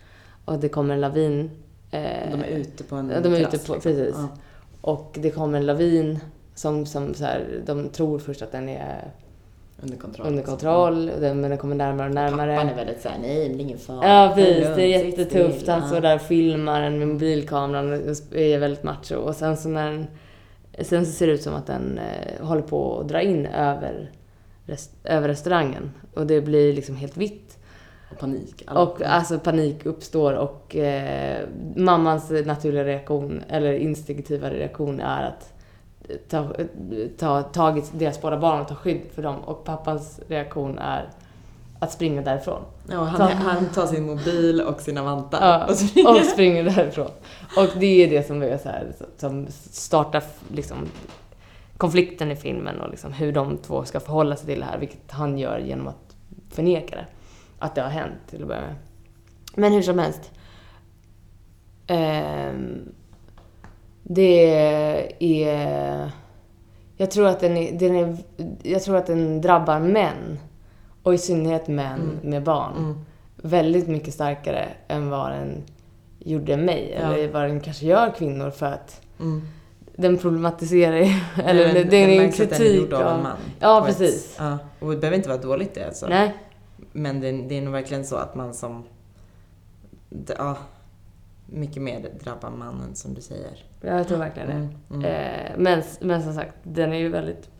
och 0.44 0.58
det 0.58 0.68
kommer 0.68 0.94
en 0.94 1.00
lavin. 1.00 1.50
eh, 1.90 2.30
De 2.30 2.42
är 2.42 2.48
ute 2.48 2.84
på 2.84 2.96
en 2.96 3.08
de 3.08 3.14
är 3.34 3.40
ute 3.40 3.50
på, 3.50 3.74
liksom. 3.74 3.80
precis. 3.80 4.14
Ja. 4.16 4.28
Och 4.80 5.16
det 5.20 5.30
kommer 5.30 5.58
en 5.58 5.66
lavin 5.66 6.18
som, 6.54 6.86
som 6.86 7.14
så 7.14 7.24
här, 7.24 7.62
de 7.66 7.88
tror 7.88 8.18
först 8.18 8.42
att 8.42 8.52
den 8.52 8.68
är 8.68 9.04
Under 9.82 9.96
kontroll. 9.96 10.26
under 10.26 10.36
liksom. 10.38 10.52
kontroll, 10.56 11.06
den- 11.06 11.40
men 11.40 11.50
den 11.50 11.58
kommer 11.58 11.74
närmare 11.74 12.08
och 12.08 12.14
närmare. 12.14 12.54
Pappan 12.56 12.68
är 12.68 12.74
väldigt 12.76 13.00
såhär, 13.02 13.18
nej 13.20 13.48
det 13.48 13.54
är 13.54 13.60
ingen 13.60 13.78
fara. 13.78 14.08
Ja 14.08 14.32
precis, 14.34 14.66
det 14.76 14.82
är 14.82 14.86
jättetufft. 15.04 15.56
still." 15.60 15.70
Han 15.70 15.88
står 15.88 16.00
där 16.00 16.14
och 16.14 16.22
filmar 16.22 16.80
den 16.82 16.98
med 16.98 17.08
mobilkameran 17.08 17.92
och 17.92 18.36
är 18.36 18.58
väldigt 18.58 18.82
macho. 18.82 19.16
Och 19.16 19.34
sen 19.34 19.56
så 19.56 19.68
när 19.68 19.90
den, 19.92 20.06
Sen 20.80 21.06
så 21.06 21.12
ser 21.12 21.26
det 21.26 21.32
ut 21.32 21.42
som 21.42 21.54
att 21.54 21.66
den 21.66 21.98
eh, 21.98 22.46
håller 22.46 22.62
på 22.62 23.00
att 23.00 23.08
dra 23.08 23.22
in 23.22 23.46
över, 23.46 24.10
rest, 24.66 24.90
över 25.04 25.28
restaurangen. 25.28 25.90
Och 26.14 26.26
det 26.26 26.40
blir 26.40 26.72
liksom 26.72 26.96
helt 26.96 27.16
vitt. 27.16 27.58
Och 28.12 28.18
panik. 28.18 28.62
Alla- 28.66 28.80
Och 28.82 29.02
alltså 29.02 29.38
panik 29.38 29.86
uppstår 29.86 30.32
och 30.32 30.76
eh, 30.76 31.40
mammans 31.76 32.30
naturliga 32.30 32.84
reaktion, 32.84 33.42
eller 33.48 33.72
instinktiva 33.72 34.50
reaktion 34.50 35.00
är 35.00 35.22
att 35.26 35.52
ta, 36.28 36.52
ta 37.18 37.42
tag 37.42 37.78
i 37.78 37.82
deras 37.92 38.20
båda 38.20 38.36
barn 38.38 38.60
och 38.60 38.68
ta 38.68 38.74
skydd 38.74 39.00
för 39.14 39.22
dem. 39.22 39.36
Och 39.36 39.64
pappans 39.64 40.20
reaktion 40.28 40.78
är 40.78 41.08
att 41.78 41.92
springa 41.92 42.22
därifrån. 42.22 42.62
Ja, 42.90 43.04
han, 43.04 43.16
Ta- 43.18 43.34
han 43.34 43.66
tar 43.68 43.86
sin 43.86 44.06
mobil 44.06 44.60
och 44.60 44.80
sina 44.80 45.02
vantar 45.02 45.38
Ja, 45.48 45.66
och 45.66 45.76
springer. 45.76 46.10
och 46.10 46.16
springer 46.26 46.64
därifrån. 46.64 47.10
Och 47.56 47.68
det 47.80 48.04
är 48.04 48.10
det 48.10 48.26
som 48.26 48.42
är 48.42 48.58
så 48.58 48.68
här, 48.68 48.92
som 49.16 49.46
startar 49.70 50.22
liksom 50.52 50.76
konflikten 51.76 52.30
i 52.30 52.36
filmen 52.36 52.80
och 52.80 52.90
liksom 52.90 53.12
hur 53.12 53.32
de 53.32 53.56
två 53.58 53.84
ska 53.84 54.00
förhålla 54.00 54.36
sig 54.36 54.46
till 54.46 54.60
det 54.60 54.66
här, 54.66 54.78
vilket 54.78 55.10
han 55.10 55.38
gör 55.38 55.58
genom 55.58 55.88
att 55.88 56.16
förneka 56.50 56.96
det. 56.96 57.06
Att 57.58 57.74
det 57.74 57.82
har 57.82 57.88
hänt 57.90 58.14
till 58.30 58.42
att 58.42 58.48
börja 58.48 58.60
med. 58.60 58.74
Men 59.56 59.72
hur 59.72 59.82
som 59.82 59.98
helst. 59.98 60.30
Ehm, 61.86 62.92
det 64.04 64.50
är... 65.18 66.10
Jag 66.96 67.10
tror 67.10 67.26
att 67.26 67.40
den, 67.40 67.56
är, 67.56 67.72
den 67.78 67.96
är, 67.96 68.16
jag 68.62 68.82
tror 68.82 68.96
att 68.96 69.06
den 69.06 69.40
drabbar 69.40 69.80
män. 69.80 70.38
Och 71.02 71.14
i 71.14 71.18
synnerhet 71.18 71.68
män 71.68 72.00
Mm. 72.00 72.30
med 72.30 72.42
barn 72.42 72.72
Mm. 72.78 72.98
väldigt 73.36 73.88
mycket 73.88 74.14
starkare 74.14 74.68
än 74.88 75.10
vad 75.10 75.30
den 75.32 75.62
gjorde 76.18 76.56
mig. 76.56 76.98
Ja. 77.00 77.12
Eller 77.14 77.28
vad 77.28 77.42
den 77.42 77.60
kanske 77.60 77.86
gör 77.86 78.10
kvinnor 78.10 78.50
för 78.50 78.66
att 78.66 79.00
Mm. 79.20 79.42
den 79.96 80.18
problematiserar 80.18 80.96
ju, 80.96 81.12
eller 81.44 81.72
Men 81.74 81.88
det, 81.88 81.96
är 81.96 82.08
en 82.08 82.28
att 82.28 82.36
den 82.36 82.46
är 82.46 82.56
kritik 82.56 82.80
gjord 82.82 82.92
av 82.92 83.16
en 83.16 83.22
man. 83.22 83.36
Ja, 83.60 83.80
på 83.80 83.86
ett- 83.86 83.98
precis. 83.98 84.36
ja, 84.38 84.58
och 84.80 84.90
det 84.90 84.96
behöver 84.96 85.16
inte 85.16 85.28
vara 85.28 85.38
dåligt 85.40 85.74
det 85.74 85.86
alltså. 85.86 86.06
Nej, 86.08 86.34
Men 86.92 87.20
det, 87.20 87.32
det 87.32 87.58
är 87.58 87.62
nog 87.62 87.72
verkligen 87.72 88.04
så 88.04 88.16
att 88.16 88.34
man 88.34 88.54
som... 88.54 88.84
det- 90.08 90.34
Ja, 90.38 90.56
mycket 91.46 91.82
mer 91.82 92.10
drabbar 92.24 92.50
mannen 92.50 92.94
som 92.94 93.14
du 93.14 93.20
säger. 93.20 93.64
jag 93.80 94.08
tror 94.08 94.18
verkligen 94.18 94.48
det. 94.48 94.54
Mm, 94.54 94.70
mm. 94.90 95.04
Eh, 95.04 95.52
men, 95.58 95.82
men 96.00 96.22
som 96.22 96.34
sagt, 96.34 96.54
den 96.62 96.92
är 96.92 96.96
ju 96.96 97.08
väldigt... 97.08 97.50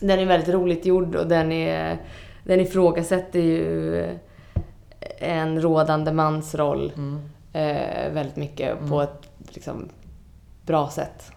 Den 0.00 0.18
är 0.18 0.26
väldigt 0.26 0.48
roligt 0.54 0.86
gjord 0.86 1.14
och 1.16 1.26
den 1.28 1.52
är... 1.52 1.98
Den 2.44 2.60
ifrågasätter 2.60 3.40
ju 3.40 4.18
en 5.18 5.60
rådande 5.62 6.12
mansroll 6.12 6.92
Mm, 6.96 7.20
eh, 7.52 8.12
väldigt 8.12 8.36
mycket 8.36 8.78
Mm. 8.78 8.90
på 8.90 9.00
ett 9.02 9.30
liksom, 9.48 9.88
bra 10.66 10.88
sätt. 10.90 11.32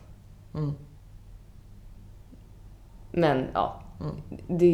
mm, 0.53 0.73
Men 3.11 3.45
ja, 3.53 3.81
mm. 4.01 4.15
det 4.47 4.65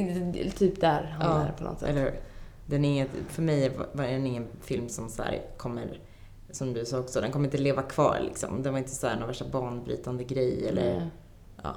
är, 0.00 0.20
det 0.32 0.46
är 0.46 0.50
typ 0.50 0.80
där 0.80 1.16
han 1.20 1.30
Ja, 1.30 1.46
är 1.46 1.52
på 1.52 1.64
något 1.64 1.80
sätt. 1.80 1.88
Eller 1.88 2.00
hur? 2.02 2.20
Den 2.68 2.84
är 2.84 3.06
för 3.28 3.42
mig 3.42 3.70
var 3.92 4.04
den 4.04 4.26
ingen 4.26 4.46
film 4.60 4.88
som 4.88 5.08
så 5.08 5.22
kommer, 5.56 6.00
som 6.50 6.72
du 6.72 6.84
sa 6.84 6.98
också, 6.98 7.20
den 7.20 7.32
kommer 7.32 7.44
inte 7.44 7.58
leva 7.58 7.82
kvar 7.82 8.20
liksom. 8.24 8.62
Den 8.62 8.72
var 8.72 8.78
inte 8.78 8.90
så 8.90 9.06
här 9.06 9.16
någon 9.16 9.28
värsta 9.28 9.44
banbrytande 9.44 10.24
grej 10.24 10.68
eller, 10.68 10.98
Nej. 10.98 11.10
ja. 11.62 11.76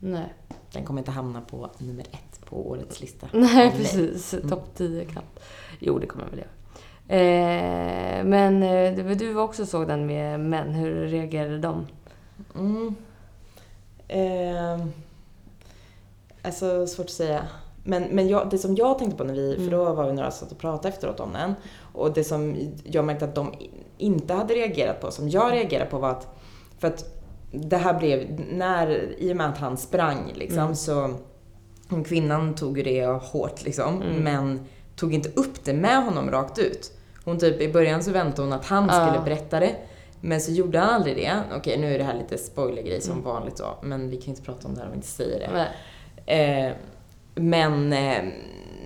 Nej. 0.00 0.34
Den 0.72 0.84
kommer 0.84 1.00
inte 1.00 1.10
hamna 1.10 1.40
på 1.40 1.70
nummer 1.78 2.04
ett 2.10 2.46
på 2.46 2.70
årets 2.70 3.00
lista. 3.00 3.28
Nej, 3.32 3.70
precis. 3.76 4.34
Mm. 4.34 4.48
Topp 4.48 4.74
10 4.74 5.04
knappt. 5.04 5.40
Jo, 5.78 5.98
det 5.98 6.06
kommer 6.06 6.24
jag 6.24 6.30
väl 6.30 6.38
göra. 6.38 6.50
Eh, 7.08 8.24
men 8.24 8.62
eh, 8.62 8.94
du, 8.94 9.14
du 9.14 9.38
också 9.38 9.66
såg 9.66 9.88
den 9.88 10.06
med 10.06 10.40
män. 10.40 10.72
Hur 10.74 11.06
reagerade 11.06 11.58
de? 11.58 11.86
Mm. 12.54 12.94
Eh, 14.08 14.86
alltså, 16.42 16.86
svårt 16.86 17.06
att 17.06 17.10
säga. 17.10 17.46
Men, 17.86 18.02
men 18.02 18.28
jag, 18.28 18.50
det 18.50 18.58
som 18.58 18.74
jag 18.74 18.98
tänkte 18.98 19.16
på 19.16 19.24
när 19.24 19.34
vi, 19.34 19.54
Mm. 19.54 19.64
för 19.64 19.76
då 19.76 19.92
var 19.92 20.06
vi 20.06 20.12
några 20.12 20.30
som 20.30 20.46
satt 20.46 20.52
och 20.52 20.58
pratade 20.60 20.88
efteråt 20.88 21.20
om 21.20 21.32
den. 21.32 21.54
Och 21.92 22.12
det 22.12 22.24
som 22.24 22.56
jag 22.84 23.04
märkte 23.04 23.24
att 23.24 23.34
de 23.34 23.54
inte 23.98 24.34
hade 24.34 24.54
reagerat 24.54 25.00
på, 25.00 25.10
som 25.10 25.28
jag 25.28 25.52
reagerade 25.52 25.90
på 25.90 25.98
var 25.98 26.10
att, 26.10 26.28
för 26.78 26.88
att 26.88 27.04
det 27.52 27.76
här 27.76 27.98
blev, 27.98 28.40
när, 28.52 29.14
i 29.18 29.32
och 29.32 29.36
med 29.36 29.48
att 29.48 29.58
han 29.58 29.76
sprang 29.76 30.32
liksom, 30.34 30.58
Mm. 30.58 30.74
så 30.76 31.14
kvinnan 32.06 32.54
tog 32.54 32.78
ju 32.78 32.84
det 32.84 33.06
hårt 33.06 33.64
liksom, 33.64 34.02
Mm. 34.02 34.16
men 34.24 34.60
tog 34.96 35.14
inte 35.14 35.28
upp 35.34 35.64
det 35.64 35.72
med 35.72 36.04
honom 36.04 36.30
rakt 36.30 36.58
ut. 36.58 36.92
Hon 37.24 37.38
typ, 37.38 37.60
i 37.60 37.72
början 37.72 38.02
så 38.02 38.10
väntade 38.10 38.42
hon 38.42 38.52
att 38.52 38.66
han 38.66 38.84
skulle 38.88 39.24
berätta 39.24 39.60
det. 39.60 39.74
Men 40.20 40.40
så 40.40 40.52
gjorde 40.52 40.78
han 40.78 40.88
aldrig 40.94 41.16
det. 41.16 41.32
Okej, 41.56 41.78
nu 41.78 41.94
är 41.94 41.98
det 41.98 42.04
här 42.04 42.14
lite 42.14 42.38
spoilergrej 42.38 43.00
som 43.00 43.12
Mm. 43.12 43.24
vanligt 43.24 43.56
då, 43.56 43.78
men 43.82 44.10
vi 44.10 44.16
kan 44.16 44.28
inte 44.28 44.42
prata 44.42 44.68
om 44.68 44.74
det 44.74 44.80
här 44.80 44.86
om 44.86 44.92
vi 44.92 44.96
inte 44.96 45.08
säger 45.08 45.38
det. 45.40 45.68
Eh, 46.32 46.72
men 47.40 47.92
eh, 47.92 48.22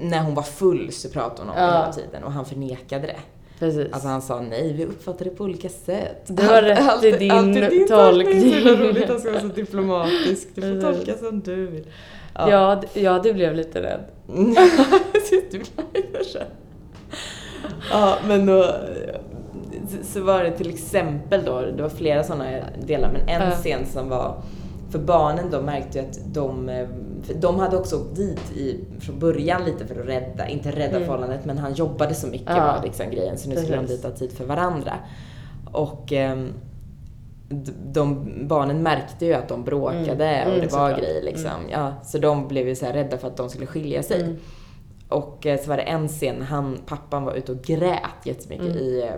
när 0.01 0.23
hon 0.23 0.35
var 0.35 0.43
full 0.43 0.93
så 0.93 1.09
pratade 1.09 1.41
hon 1.41 1.49
om 1.51 1.55
det 1.57 1.61
Ja. 1.63 1.71
hela 1.81 1.93
tiden 1.93 2.25
och 2.25 2.33
han 2.33 2.45
förnekade 2.45 3.07
det. 3.07 3.17
Precis. 3.59 3.93
Alltså 3.93 4.09
han 4.09 4.23
sa 4.23 4.41
nej, 4.41 4.73
vi 4.73 4.85
uppfattar 4.85 5.25
det 5.25 5.31
på 5.31 5.45
olika 5.45 5.69
sätt. 5.69 6.23
Du 6.27 6.47
har 6.47 6.63
rätt 6.63 7.05
i 7.05 7.11
din 7.13 7.87
tolkning. 7.89 8.41
Det 8.41 8.57
är 8.57 8.61
så 8.77 8.83
roligt, 8.85 9.09
han 9.09 9.21
ska 9.21 9.31
vara 9.31 9.41
så 9.41 9.47
diplomatisk. 9.55 10.49
Du 10.55 10.61
får 10.63 10.93
tolka 10.93 11.15
som 11.19 11.41
du 11.41 11.67
vill. 11.67 11.87
ja. 12.35 12.75
d- 12.83 13.01
ja, 13.01 13.19
du 13.19 13.33
blev 13.33 13.55
lite 13.55 13.83
rädd. 13.83 14.01
du. 15.51 15.63
Ja, 17.91 18.19
men 18.29 18.47
då 18.47 18.75
så 20.03 20.21
var 20.23 20.45
det 20.45 20.51
till 20.51 20.71
exempel 20.71 21.45
då, 21.45 21.61
det 21.61 21.83
var 21.83 21.89
flera 21.89 22.25
sådana 22.25 22.45
delar, 22.87 23.11
men 23.13 23.29
en 23.29 23.49
Ja. 23.51 23.57
scen 23.57 23.87
som 23.87 24.09
var 24.09 24.43
för 24.91 24.99
barnen 24.99 25.51
då 25.51 25.61
märkte 25.63 25.99
jag 25.99 26.07
att 26.07 26.35
de, 26.35 26.69
eh, 26.69 26.89
de 27.41 27.59
hade 27.59 27.77
också 27.77 27.97
åkt 27.97 28.17
dit 28.17 28.53
i, 28.57 28.85
från 29.01 29.19
början 29.19 29.65
lite 29.65 29.87
för 29.87 30.01
att 30.01 30.07
rädda, 30.09 30.49
inte 30.49 30.71
rädda 30.71 30.97
Mm. 30.97 31.03
förhållandet, 31.03 31.45
men 31.45 31.59
han 31.59 31.75
jobbade 31.75 32.15
så 32.15 32.27
mycket 32.27 32.51
Ja. 32.57 32.57
var 32.77 32.83
liksom 32.85 33.11
grejen, 33.11 33.39
så 33.39 33.49
nu 33.49 33.57
skulle 33.57 33.77
de 33.77 33.81
Precis. 33.83 33.97
dit 33.97 34.05
ha 34.11 34.17
tid 34.19 34.33
för 34.33 34.45
varandra. 34.45 34.93
Och 35.73 36.13
d- 37.49 37.73
de 37.93 38.33
barnen 38.49 38.83
märkte 38.83 39.27
ju 39.27 39.35
att 39.35 39.49
de 39.49 39.65
bråkade 39.65 40.27
Mm. 40.29 40.49
och 40.49 40.55
Mm, 40.55 40.67
det 40.67 40.73
var 40.77 40.89
såklart. 40.89 40.99
grejer 41.01 41.23
liksom. 41.23 41.51
Ja, 41.71 41.93
så 42.05 42.19
de 42.19 42.49
blev 42.49 42.69
ju 42.69 42.75
så 42.75 42.87
rädda 42.87 43.19
för 43.19 43.29
att 43.29 43.37
de 43.37 43.49
skulle 43.51 43.67
skilja 43.67 44.03
sig. 44.03 44.23
Mm. 44.23 44.37
Och 45.09 45.47
eh, 45.47 45.61
så 45.61 45.69
var 45.71 45.77
det 45.77 45.83
en 45.83 46.09
scen, 46.09 46.43
han, 46.43 46.79
pappan 46.87 47.25
var 47.25 47.35
ute 47.35 47.53
och 47.53 47.63
grät 47.63 48.01
jättemycket 48.25 48.67
Mm. 48.67 48.79
i, 48.79 49.09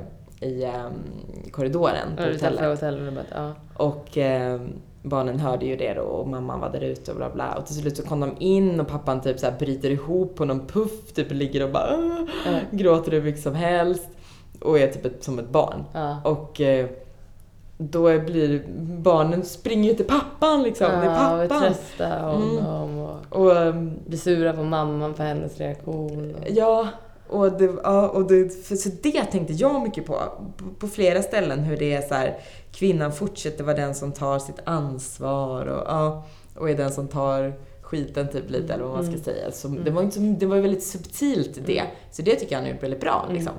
eh, 0.41 0.49
i 0.49 0.65
um, 0.65 1.51
korridoren 1.51 2.17
på 2.17 2.23
hotellet. 2.23 2.61
hotellrummet. 2.71 3.27
Ja. 3.35 3.53
Och 3.75 4.19
eh, 4.19 4.61
barnen 5.03 5.41
hörde 5.41 5.67
ju 5.67 5.77
det 5.77 5.95
då 5.95 6.03
och 6.03 6.29
mamman 6.29 6.61
var 6.61 6.71
där 6.71 6.81
ute 6.81 7.11
och 7.11 7.17
bla 7.17 7.31
bla. 7.31 7.55
Och 7.59 7.67
till 7.67 7.75
slut 7.77 7.97
så 7.97 8.03
kom 8.03 8.21
de 8.21 8.37
in 8.39 8.81
och 8.81 8.89
pappan 8.89 9.21
typ 9.21 9.39
så 9.39 9.47
här 9.47 9.59
bryter 9.59 9.91
ihop 9.91 10.35
på 10.37 10.45
någon 10.45 10.67
puff, 10.67 11.13
typ 11.15 11.33
ligger 11.33 11.65
och 11.65 11.71
bara 11.71 12.27
Ja. 12.47 12.53
gråter 12.71 13.13
hur 13.13 13.23
mycket 13.23 13.43
som 13.43 13.55
helst. 13.55 14.09
Och 14.61 14.79
är 14.79 14.87
typ 14.89 15.05
ett, 15.05 15.25
som 15.25 15.39
ett 15.39 15.49
barn. 15.49 15.85
Ja. 15.93 16.17
Och 16.25 16.61
eh, 16.61 16.87
då 17.79 18.03
blir 18.21 18.63
barnen 19.03 19.45
springer 19.45 19.89
ju 19.91 19.95
till 19.97 20.07
pappan 20.07 20.63
liksom. 20.63 20.87
det 20.91 20.93
är 20.97 21.05
Ja, 21.05 21.43
och 21.43 21.49
pappan. 21.49 21.63
trösta 21.63 22.09
honom 22.21 22.99
och 22.99 23.39
Och 23.41 23.57
ehm, 23.57 23.93
bli 24.07 24.19
sura 24.19 24.53
på 24.53 24.63
mamman 24.63 25.15
för 25.15 25.25
hennes 25.25 25.59
reaktion. 25.59 26.35
Och... 26.35 26.47
Ja, 26.51 26.89
och, 27.33 27.53
det, 27.53 27.71
ja, 27.85 28.09
och 28.09 28.27
det, 28.29 28.65
för, 28.67 28.77
så 28.77 28.89
det 29.03 29.25
tänkte 29.25 29.53
jag 29.53 29.83
mycket 29.83 30.07
på. 30.07 30.13
på. 30.57 30.65
På 30.79 30.89
flera 30.89 31.23
ställen 31.23 31.59
hur 31.61 31.77
det 31.77 31.93
är 31.95 32.03
så 32.03 32.15
här, 32.15 32.39
kvinnan 32.73 33.13
fortsätter 33.13 33.65
vara 33.65 33.77
den 33.77 33.95
som 33.95 34.13
tar 34.13 34.39
sitt 34.39 34.59
ansvar 34.65 35.67
och, 35.67 35.85
ja, 35.87 36.25
och 36.57 36.71
är 36.71 36.75
den 36.77 36.91
som 36.93 37.09
tar 37.09 37.53
skiten 37.83 38.29
typ 38.29 38.51
lite 38.51 38.75
eller 38.75 38.85
vad 38.85 38.93
man 38.93 39.03
ska 39.03 39.13
Mm. 39.13 39.25
säga. 39.25 39.51
Så 39.53 39.69
Mm. 39.69 39.85
det, 39.85 39.91
var 39.91 40.03
inte, 40.03 40.19
det 40.21 40.47
var 40.47 40.57
väldigt 40.57 40.85
subtilt 40.85 41.59
det. 41.67 41.79
Mm. 41.79 41.91
Så 42.11 42.23
det 42.23 42.35
tycker 42.37 42.53
jag 42.53 42.61
han 42.63 42.71
gjort 42.71 42.83
väldigt 42.83 43.01
bra 43.01 43.23
Mm. 43.25 43.35
liksom. 43.37 43.53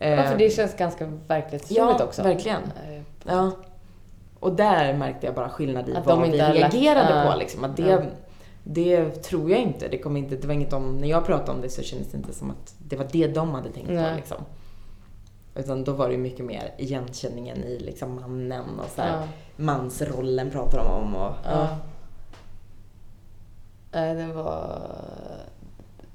Ja, 0.00 0.22
för 0.22 0.38
det 0.38 0.44
Eh, 0.46 0.50
känns 0.50 0.76
ganska 0.76 1.06
verklighetstroligt 1.26 1.96
Ja, 1.98 2.04
också. 2.04 2.22
verkligen. 2.22 2.62
Eh, 2.62 3.02
Ja. 3.28 3.50
Och 4.40 4.52
där 4.52 4.94
märkte 4.94 5.26
jag 5.26 5.34
bara 5.34 5.48
skillnad 5.48 5.88
i 5.88 5.94
Att 5.96 6.06
vad 6.06 6.18
de 6.22 6.30
vi 6.30 6.36
lagt- 6.38 6.54
reagerade 6.56 7.24
Ja. 7.24 7.32
på. 7.32 7.38
Liksom. 7.38 7.64
Att 7.64 7.76
det. 7.76 8.06
Det 8.68 9.10
tror 9.10 9.50
jag 9.50 9.60
inte. 9.60 9.88
Det, 9.88 9.98
kom 9.98 10.16
inte. 10.16 10.36
det 10.36 10.46
var 10.46 10.54
inget 10.54 10.72
om, 10.72 10.98
när 10.98 11.08
jag 11.08 11.26
pratade 11.26 11.52
om 11.52 11.60
det 11.60 11.68
så 11.68 11.82
kändes 11.82 12.08
det 12.08 12.16
inte 12.16 12.34
som 12.34 12.50
att 12.50 12.74
det 12.78 12.96
var 12.96 13.06
det 13.12 13.26
de 13.26 13.50
hade 13.50 13.70
tänkt 13.72 13.88
Nej. 13.90 14.10
på. 14.10 14.16
Liksom. 14.16 14.36
Utan 15.54 15.84
då 15.84 15.92
var 15.92 16.08
det 16.08 16.16
mycket 16.16 16.44
mer 16.44 16.74
igenkänningen 16.78 17.64
i 17.64 17.78
liksom 17.78 18.14
mannen 18.14 18.80
och 18.80 18.90
så 18.90 19.02
här, 19.02 19.20
Ja. 19.20 19.28
mansrollen 19.56 20.50
pratar 20.50 20.78
de 20.78 20.86
om. 20.90 21.14
Och, 21.16 21.32
Ja. 21.44 21.68
Nej, 23.92 24.14
den 24.14 24.34
var 24.34 24.80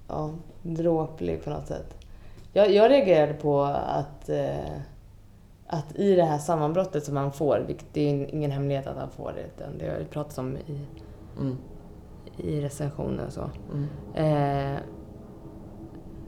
ja, 0.08 0.30
dråplig 0.62 1.44
på 1.44 1.50
något 1.50 1.68
sätt. 1.68 1.96
Jag, 2.54 2.72
jag 2.74 2.92
reagerade 2.92 3.34
på 3.34 3.62
att, 3.64 4.30
eh, 4.30 4.56
att 5.68 5.96
i 5.96 6.16
det 6.16 6.24
här 6.24 6.38
sammanbrottet 6.38 7.04
som 7.06 7.18
han 7.18 7.32
får, 7.32 7.64
vilket 7.68 7.86
det 7.94 8.02
är 8.02 8.34
ingen 8.36 8.52
hemlighet 8.52 8.88
att 8.88 8.98
han 8.98 9.10
får 9.10 9.34
det, 9.36 9.42
utan 9.42 9.78
det 9.78 9.90
har 9.90 10.00
ju 10.00 10.06
pratats 10.06 10.38
om 10.38 10.58
i, 10.58 10.80
Mm, 11.40 11.58
i 12.44 12.62
recensioner 12.62 13.26
och 13.26 13.34
så. 13.34 13.50
mm, 13.72 13.88
Eh, 14.16 14.80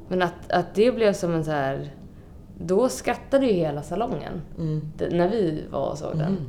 men 0.07 0.21
att, 0.21 0.51
att 0.51 0.75
det 0.75 0.91
blev 0.91 1.13
som 1.13 1.33
en 1.33 1.45
så 1.45 1.51
här... 1.51 1.91
Då 2.57 2.89
skrattade 2.89 3.45
ju 3.45 3.53
hela 3.53 3.81
salongen 3.83 4.41
mm, 4.57 4.91
när 5.11 5.29
vi 5.29 5.63
var 5.71 5.89
och 5.91 5.97
såg 5.97 6.11
den. 6.11 6.21
mm. 6.27 6.43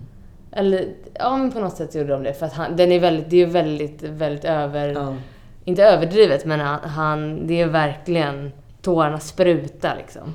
Eller 0.52 0.88
ja, 1.14 1.36
men 1.36 1.52
på 1.52 1.60
något 1.60 1.76
sätt 1.76 1.94
gjorde 1.94 2.12
de 2.12 2.22
det. 2.22 2.34
För 2.34 2.46
att 2.46 2.52
han, 2.52 2.76
den 2.76 2.92
är 2.92 3.00
väldigt, 3.00 3.30
det 3.30 3.36
är 3.42 3.46
väldigt, 3.46 4.02
väldigt 4.02 4.44
över... 4.44 4.88
Ja. 4.88 5.16
Inte 5.64 5.84
överdrivet, 5.84 6.44
men 6.44 6.60
han, 6.60 6.80
han, 6.80 7.46
det 7.46 7.60
är 7.60 7.66
verkligen 7.66 8.52
tårarna 8.82 9.20
spruta 9.20 9.94
liksom. 9.94 10.34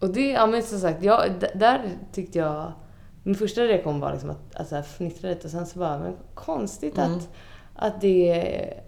Och 0.00 0.08
det, 0.10 0.30
ja 0.30 0.46
men 0.46 0.62
som 0.62 0.78
sagt, 0.78 1.02
jag, 1.02 1.22
där 1.54 1.80
tyckte 2.12 2.38
jag... 2.38 2.72
Min 3.22 3.34
första 3.34 3.60
reaktion 3.60 4.00
var 4.00 4.12
liksom 4.12 4.30
att, 4.30 4.54
att 4.54 4.68
så 4.68 4.74
här 4.74 4.82
fnittra 4.82 5.28
lite 5.28 5.44
och 5.46 5.50
sen 5.50 5.66
så 5.66 5.78
bara, 5.78 5.98
men 5.98 6.16
konstigt 6.34 6.98
Mm. 6.98 7.12
att, 7.16 7.28
att 7.78 8.00
det 8.00 8.30
är... 8.30 8.80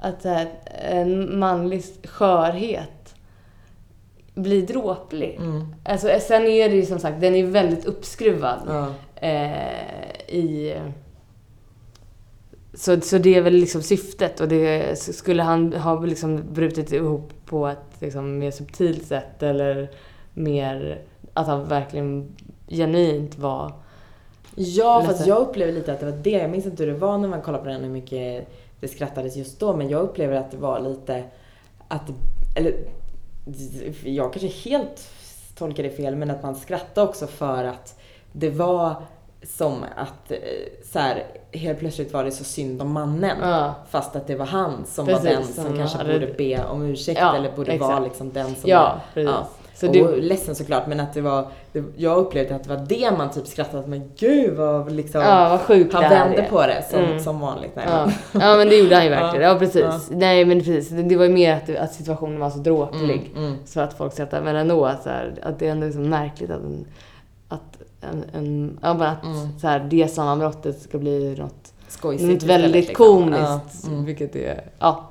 Att 0.00 0.24
här, 0.24 0.48
en 0.90 1.38
manlig 1.38 1.82
skörhet 2.04 3.14
blir 4.34 4.66
dråplig. 4.66 5.36
Mm. 5.40 5.74
Alltså, 5.84 6.08
sen 6.20 6.42
är 6.42 6.68
det 6.68 6.74
ju 6.74 6.86
som 6.86 6.98
sagt, 6.98 7.20
den 7.20 7.34
är 7.34 7.44
väldigt 7.46 7.84
uppskruvad 7.84 8.60
Ja. 8.66 8.94
eh, 9.28 10.10
i... 10.28 10.76
Så, 12.74 13.00
så 13.00 13.18
det 13.18 13.34
är 13.34 13.42
väl 13.42 13.54
liksom 13.54 13.82
syftet 13.82 14.40
och 14.40 14.48
det 14.48 14.98
skulle 14.98 15.42
han 15.42 15.72
ha 15.72 16.00
liksom 16.00 16.42
brutit 16.52 16.92
ihop 16.92 17.32
på 17.44 17.66
ett 17.66 18.00
liksom 18.00 18.38
mer 18.38 18.50
subtilt 18.50 19.06
sätt 19.06 19.42
eller 19.42 19.90
mer 20.34 21.02
att 21.34 21.46
han 21.46 21.68
verkligen 21.68 22.36
genuint 22.68 23.38
var... 23.38 23.72
Ja, 24.56 25.00
Lite. 25.00 25.12
fast 25.12 25.26
jag 25.26 25.38
upplever 25.38 25.72
lite 25.72 25.92
att 25.92 26.00
det 26.00 26.06
var 26.06 26.18
det. 26.22 26.30
Jag 26.30 26.50
minns 26.50 26.66
inte 26.66 26.82
hur 26.84 26.92
det 26.92 26.98
var 26.98 27.18
när 27.18 27.28
man 27.28 27.42
kollade 27.42 27.64
på 27.64 27.70
den, 27.70 27.82
hur 27.84 27.90
mycket 27.90 28.48
det 28.80 28.88
skrattades 28.88 29.36
just 29.36 29.60
då. 29.60 29.76
Men 29.76 29.88
jag 29.88 30.02
upplever 30.02 30.36
att 30.36 30.50
det 30.50 30.56
var 30.56 30.80
lite 30.80 31.24
att, 31.88 32.10
eller 32.56 32.74
jag 34.04 34.32
kanske 34.32 34.70
helt 34.70 35.08
tolkar 35.58 35.82
det 35.82 35.90
fel, 35.90 36.16
men 36.16 36.30
att 36.30 36.42
man 36.42 36.54
skrattade 36.54 37.08
också 37.08 37.26
för 37.26 37.64
att 37.64 37.98
det 38.32 38.50
var 38.50 38.94
som 39.42 39.84
att 39.96 40.30
eh, 40.30 40.38
så 40.92 40.98
här, 40.98 41.24
helt 41.52 41.78
plötsligt 41.78 42.12
var 42.12 42.24
det 42.24 42.30
så 42.30 42.44
synd 42.44 42.82
om 42.82 42.92
mannen. 42.92 43.36
Ja. 43.42 43.74
Fast 43.90 44.16
att 44.16 44.26
det 44.26 44.34
var 44.36 44.46
han 44.46 44.84
som 44.86 45.06
Precis, 45.06 45.24
var 45.24 45.30
den 45.30 45.44
som, 45.44 45.64
som 45.64 45.76
kanske 45.78 45.98
hade- 45.98 46.12
borde 46.20 46.32
be 46.32 46.64
om 46.64 46.82
ursäkt 46.82 47.20
Ja, 47.20 47.36
eller 47.36 47.52
borde 47.56 47.72
exakt. 47.72 47.88
vara 47.92 48.00
liksom 48.04 48.32
den 48.32 48.46
som 48.54 48.70
Ja, 48.70 49.00
precis. 49.14 49.34
Så 49.76 49.86
och 49.86 49.92
det- 49.92 50.16
ledsen 50.16 50.54
såklart, 50.54 50.86
men 50.86 51.00
att 51.00 51.14
det 51.14 51.20
var, 51.20 51.48
det, 51.72 51.84
jag 51.96 52.18
upplevde 52.18 52.54
att 52.56 52.62
det 52.64 52.68
var 52.70 52.86
det 52.88 53.10
man 53.18 53.30
typ 53.30 53.46
skrattade 53.46 53.78
åt, 53.78 53.86
men 53.88 54.10
gud 54.18 54.56
vad 54.56 54.92
liksom, 54.92 55.20
Ja, 55.20 55.48
vad 55.48 55.60
sjukt 55.60 55.94
han 55.94 56.02
vände 56.10 56.46
på 56.50 56.60
det 56.66 56.84
som, 56.90 56.98
Mm. 57.04 57.20
som 57.20 57.40
vanligt. 57.40 57.70
Nej, 57.76 57.84
Ja. 57.88 58.06
men- 58.32 58.42
ja, 58.42 58.56
men 58.56 58.68
det 58.68 58.76
gjorde 58.76 58.94
han 58.94 59.04
ju 59.04 59.10
verkligen. 59.10 59.48
Ja, 59.50 59.58
precis. 59.58 60.10
Nej, 60.10 60.44
men 60.44 60.58
precis. 60.58 60.88
Det, 60.88 61.16
var 61.16 61.24
ju 61.24 61.32
mer 61.32 61.54
att, 61.54 61.76
att 61.76 61.94
situationen 61.94 62.40
var 62.40 62.50
så 62.50 62.58
dråplig. 62.58 63.30
Mm, 63.36 63.44
mm. 63.46 63.58
Så 63.64 63.80
att 63.80 63.94
folk 63.94 64.12
skrattade. 64.12 64.42
Men 64.44 64.56
ändå, 64.56 64.90
så 65.02 65.08
här, 65.08 65.34
att 65.42 65.58
det 65.58 65.66
är 65.66 65.70
ändå 65.70 65.86
liksom 65.86 66.08
märkligt 66.08 66.50
att 66.50 66.60
en, 66.62 66.84
att 67.48 67.78
en, 68.00 68.24
en, 68.34 68.78
ja, 68.82 68.94
men 68.94 69.06
att 69.08 69.24
Mm. 69.24 69.58
så 69.60 69.66
här, 69.68 69.86
det 69.90 70.08
sammanbrottet 70.08 70.80
ska 70.82 70.98
bli 70.98 71.36
något, 71.38 71.72
Skojsigt 71.88 72.32
något 72.32 72.42
väldigt 72.42 72.88
liksom. 72.88 72.94
komiskt. 72.94 73.40
Ja, 73.84 73.88
mm. 73.88 74.04
Vilket 74.04 74.36
är, 74.36 74.60
ja. 74.78 75.10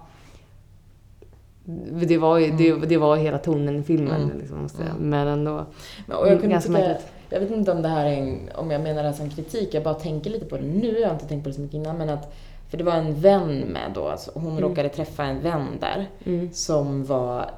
Det 2.06 2.18
var 2.18 2.38
ju 2.38 2.52
det, 2.52 2.74
det 2.86 2.98
var 2.98 3.16
hela 3.16 3.38
tonen 3.38 3.80
i 3.80 3.84
filmen, 3.84 4.22
Mm. 4.24 4.40
liksom, 4.40 4.62
måste 4.62 4.82
jag. 4.84 4.90
Mm. 4.96 5.10
Men 5.10 5.28
ändå. 5.28 5.66
Men, 6.08 6.18
och 6.18 6.28
jag, 6.28 6.40
kunde 6.40 6.54
Ganska 6.54 6.70
tycka, 6.74 6.82
märkligt. 6.88 7.08
jag 7.30 7.40
vet 7.40 7.52
inte 7.52 7.72
om 7.72 7.82
det 7.82 7.88
här 7.90 8.06
är 8.06 8.12
en, 8.18 8.50
om 8.56 8.72
jag 8.72 8.82
menar 8.82 9.04
det 9.04 9.10
här 9.10 9.16
som 9.16 9.30
kritik, 9.30 9.74
jag 9.74 9.84
bara 9.84 9.94
tänker 9.94 10.30
lite 10.30 10.46
på 10.46 10.58
det 10.58 10.64
nu, 10.64 11.00
jag 11.00 11.08
har 11.08 11.14
inte 11.14 11.28
tänkt 11.28 11.44
på 11.44 11.50
det 11.50 11.56
så 11.56 11.62
mycket 11.62 11.76
innan, 11.76 11.98
men 11.98 12.10
att 12.10 12.34
för 12.70 12.78
det 12.78 12.84
var 12.84 12.94
en 12.94 13.14
vän 13.22 13.60
med 13.60 13.92
då, 13.96 14.08
alltså 14.08 14.32
hon 14.34 14.48
Mm. 14.52 14.62
råkade 14.64 14.90
träffa 14.90 15.24
en 15.24 15.42
vän 15.42 15.68
där 15.80 16.08
Mm. 16.26 16.50
som 16.54 17.06
var, 17.06 17.50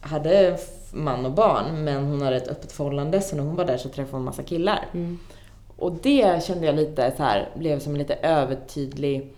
hade 0.00 0.58
man 0.92 1.26
och 1.26 1.32
barn, 1.32 1.84
men 1.84 2.04
hon 2.04 2.22
hade 2.22 2.36
ett 2.36 2.48
öppet 2.48 2.72
förhållande, 2.72 3.20
så 3.20 3.36
när 3.36 3.42
hon 3.42 3.56
var 3.56 3.64
där 3.64 3.76
så 3.76 3.88
träffade 3.88 4.16
hon 4.16 4.24
massa 4.24 4.42
killar. 4.42 4.86
Mm. 4.94 5.18
Och 5.76 5.92
det 6.02 6.44
kände 6.44 6.66
jag 6.66 6.74
lite 6.74 7.12
så 7.16 7.22
här, 7.22 7.48
blev 7.54 7.78
som 7.78 7.92
en 7.92 7.98
lite 7.98 8.14
övertydlig 8.14 9.32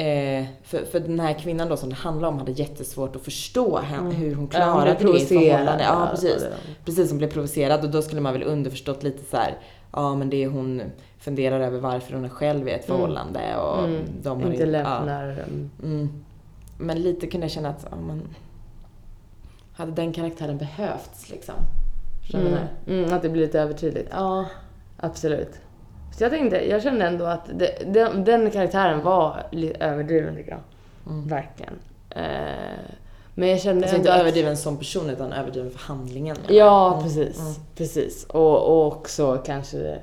Eh, 0.00 0.46
för, 0.62 0.84
för 0.84 1.00
den 1.00 1.20
här 1.20 1.32
kvinnan 1.32 1.68
då 1.68 1.76
som 1.76 1.88
det 1.88 1.94
handlar 1.94 2.28
om 2.28 2.38
hade 2.38 2.52
jättesvårt 2.52 3.16
att 3.16 3.22
förstå 3.22 3.78
henne, 3.78 4.00
Mm. 4.00 4.12
hur 4.12 4.34
hon 4.34 4.48
Ja, 4.52 4.64
hon 4.64 4.72
klarade 4.82 5.04
det 5.12 5.20
i 5.20 5.24
förhållande. 5.26 5.84
Ja, 5.84 6.08
precis. 6.10 6.46
Precis, 6.84 7.08
som 7.08 7.18
blev 7.18 7.30
provocerad 7.30 7.84
och 7.84 7.90
då 7.90 8.02
skulle 8.02 8.20
man 8.20 8.32
väl 8.32 8.42
underförstått 8.42 9.02
lite 9.02 9.24
så 9.30 9.36
här, 9.36 9.58
ja 9.92 10.14
men 10.14 10.30
det 10.30 10.44
är 10.44 10.48
hon 10.48 10.82
funderar 11.18 11.60
över 11.60 11.78
varför 11.80 12.14
hon 12.14 12.24
är 12.24 12.28
själv 12.28 12.68
i 12.68 12.70
ett 12.70 12.88
Mm. 12.88 12.98
förhållande 13.00 13.56
och 13.56 13.84
Mm. 13.84 14.02
de 14.22 14.42
har 14.42 14.52
Inte 14.52 14.66
lämnar... 14.66 15.26
Ja. 15.28 15.34
Ja, 15.38 15.84
mm. 15.86 16.24
Men 16.78 17.02
lite 17.02 17.26
kunde 17.26 17.44
jag 17.44 17.50
känna 17.52 17.68
att, 17.68 17.86
ja 17.90 17.96
men, 17.96 18.22
hade 19.72 19.92
den 19.92 20.12
karaktären 20.12 20.58
behövts 20.58 21.30
liksom? 21.30 21.54
Förstår 22.22 22.38
Mm. 22.38 22.58
Mm, 22.86 23.12
att 23.12 23.22
det 23.22 23.28
blir 23.28 23.42
lite 23.42 23.60
övertydligt. 23.60 24.08
Ja. 24.12 24.44
Absolut. 24.96 25.50
Så 26.16 26.24
jag 26.24 26.30
tänkte, 26.32 26.68
jag 26.70 26.82
kände 26.82 27.06
ändå 27.06 27.24
att 27.24 27.50
det, 27.54 27.92
den, 27.92 28.24
den 28.24 28.50
karaktären 28.50 29.02
var 29.02 29.46
lite 29.50 29.84
överdriven 29.84 30.36
tycker 30.36 30.50
jag. 30.50 30.60
Mm. 31.12 31.28
Verkligen. 31.28 31.74
Eh, 32.10 32.22
men 33.34 33.48
jag 33.48 33.60
kände 33.60 33.82
Alltså 33.82 33.96
inte 33.96 34.14
att, 34.14 34.20
överdriven 34.20 34.56
som 34.56 34.76
person 34.78 35.10
utan 35.10 35.32
överdriven 35.32 35.70
för 35.70 35.78
handlingen. 35.78 36.36
menar 36.36 36.52
Ja, 36.60 36.92
jag. 36.94 37.02
precis. 37.02 37.40
Mm. 37.40 37.52
Precis. 37.76 38.24
Och, 38.24 38.62
och 38.68 38.86
också 38.86 39.42
kanske 39.46 39.98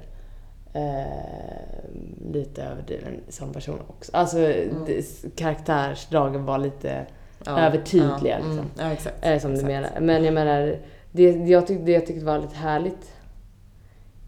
eh, 0.74 2.32
lite 2.34 2.64
överdriven 2.64 3.20
som 3.30 3.54
person 3.54 3.80
också. 3.88 4.12
Alltså 4.16 4.38
det, 4.86 5.06
karaktärsdragen 5.36 6.46
var 6.46 6.58
lite 6.58 7.06
Ja, 7.46 7.60
övertydliga, 7.60 8.10
ja, 8.24 8.36
liksom. 8.38 8.52
Mm, 8.60 8.70
ja, 8.80 8.92
exakt. 8.92 9.16
Eh, 9.26 9.40
som 9.40 9.50
du 9.52 9.56
exakt. 9.56 9.68
menar. 9.74 9.90
Men 10.00 10.24
jag 10.26 10.34
menar, 10.34 10.76
det 11.12 11.32
jag, 11.32 11.68
tyck, 11.68 11.80
det 11.86 11.92
jag 11.92 12.06
tyckte 12.06 12.26
var 12.26 12.40
lite 12.40 12.56
härligt 12.56 13.12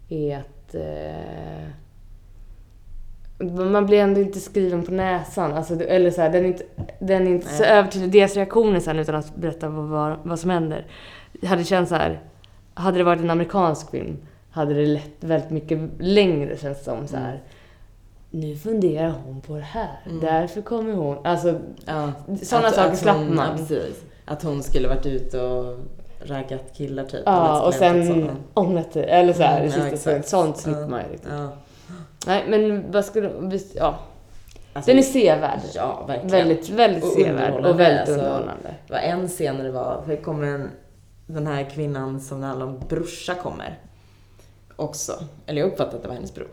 är 0.08 0.36
att 0.38 0.59
eh, 0.74 1.66
man 3.70 3.86
blir 3.86 3.98
ändå 3.98 4.20
inte 4.20 4.40
skriven 4.40 4.82
på 4.82 4.92
näsan. 4.92 5.52
Alltså, 5.52 5.80
eller 5.82 6.10
så 6.10 6.20
här, 6.20 6.30
den 6.30 6.44
är 6.44 6.48
inte, 6.48 6.64
den 6.98 7.26
är 7.26 7.30
inte 7.30 7.48
så 7.48 7.64
övertydlig. 7.64 8.10
Deras 8.12 8.36
reaktioner 8.36 8.80
sen 8.80 8.98
utan 8.98 9.14
att 9.14 9.36
berätta 9.36 9.68
vad, 9.68 9.84
vad, 9.88 10.18
vad 10.22 10.38
som 10.38 10.50
händer. 10.50 10.86
Det 11.32 11.46
hade 11.46 11.64
känts 11.64 11.88
så 11.88 11.94
här. 11.94 12.20
Hade 12.74 12.98
det 12.98 13.04
varit 13.04 13.20
en 13.20 13.30
amerikansk 13.30 13.90
film 13.90 14.16
hade 14.50 14.74
det 14.74 14.86
lett 14.86 15.10
väldigt 15.24 15.50
mycket 15.50 15.78
längre 15.98 16.56
känns 16.56 16.78
det 16.78 16.84
som. 16.84 17.06
Så 17.06 17.16
här. 17.16 17.30
Mm. 17.30 17.40
Nu 18.30 18.56
funderar 18.56 19.14
hon 19.24 19.40
på 19.40 19.54
det 19.56 19.60
här. 19.62 20.00
Mm. 20.06 20.20
Därför 20.20 20.62
kommer 20.62 20.92
hon... 20.92 21.26
Alltså, 21.26 21.60
Ja, 21.86 22.12
Sådana 22.42 22.68
att- 22.68 22.74
saker 22.74 22.92
att 22.92 22.98
slapp 22.98 23.16
man. 23.16 23.48
Ja, 23.50 23.56
precis. 23.56 24.02
Att 24.24 24.42
hon 24.42 24.62
skulle 24.62 24.88
varit 24.88 25.06
ute 25.06 25.40
och 25.42 25.78
raggat 26.20 26.72
killar 26.76 27.04
typ. 27.04 27.22
Ja, 27.26 27.62
och 27.66 27.74
sen 27.74 28.30
ångrat 28.54 28.92
det. 28.92 29.02
Eller 29.04 29.32
så 29.32 29.42
här, 29.42 29.56
Mm, 29.60 29.66
ja, 29.66 29.72
sista 29.72 29.86
exakt. 29.88 30.02
sekund. 30.02 30.24
Sånt 30.24 30.56
slipper 30.56 30.80
Ja. 30.80 30.86
man 30.88 31.00
ju 31.06 31.12
riktigt. 31.12 31.30
Ja. 31.32 31.48
Nej, 32.26 32.44
men 32.48 32.92
vad 32.92 33.04
skulle... 33.04 33.30
Ja. 33.74 33.98
Alltså, 34.72 34.90
Den 34.90 34.98
är 34.98 35.02
sevärd. 35.02 35.60
Ja, 35.74 36.04
verkligen. 36.06 36.30
Väldigt, 36.30 36.68
väldigt 36.70 37.04
Och 37.04 37.10
sevärd. 37.10 37.54
Och 37.66 37.80
väldigt 37.80 37.98
alltså. 38.00 38.12
underhållande. 38.14 38.74
Det 38.86 38.92
var 38.92 39.00
en 39.00 39.28
scen 39.28 39.56
när 39.56 39.64
det 39.64 39.70
var, 39.70 40.02
för 40.04 40.10
det 40.10 40.16
kommer 40.22 40.46
en, 40.46 40.70
den 41.26 41.46
här 41.46 41.70
kvinnan 41.70 42.20
som 42.20 42.40
det 42.40 42.46
handlar 42.46 42.66
om, 42.66 42.78
brorsa 42.88 43.34
kommer. 43.34 43.78
Också. 44.76 45.12
Eller 45.46 45.60
jag 45.60 45.66
uppfattade 45.70 45.96
att 45.96 46.02
det 46.02 46.08
var 46.08 46.14
hennes 46.14 46.34
bror. 46.34 46.48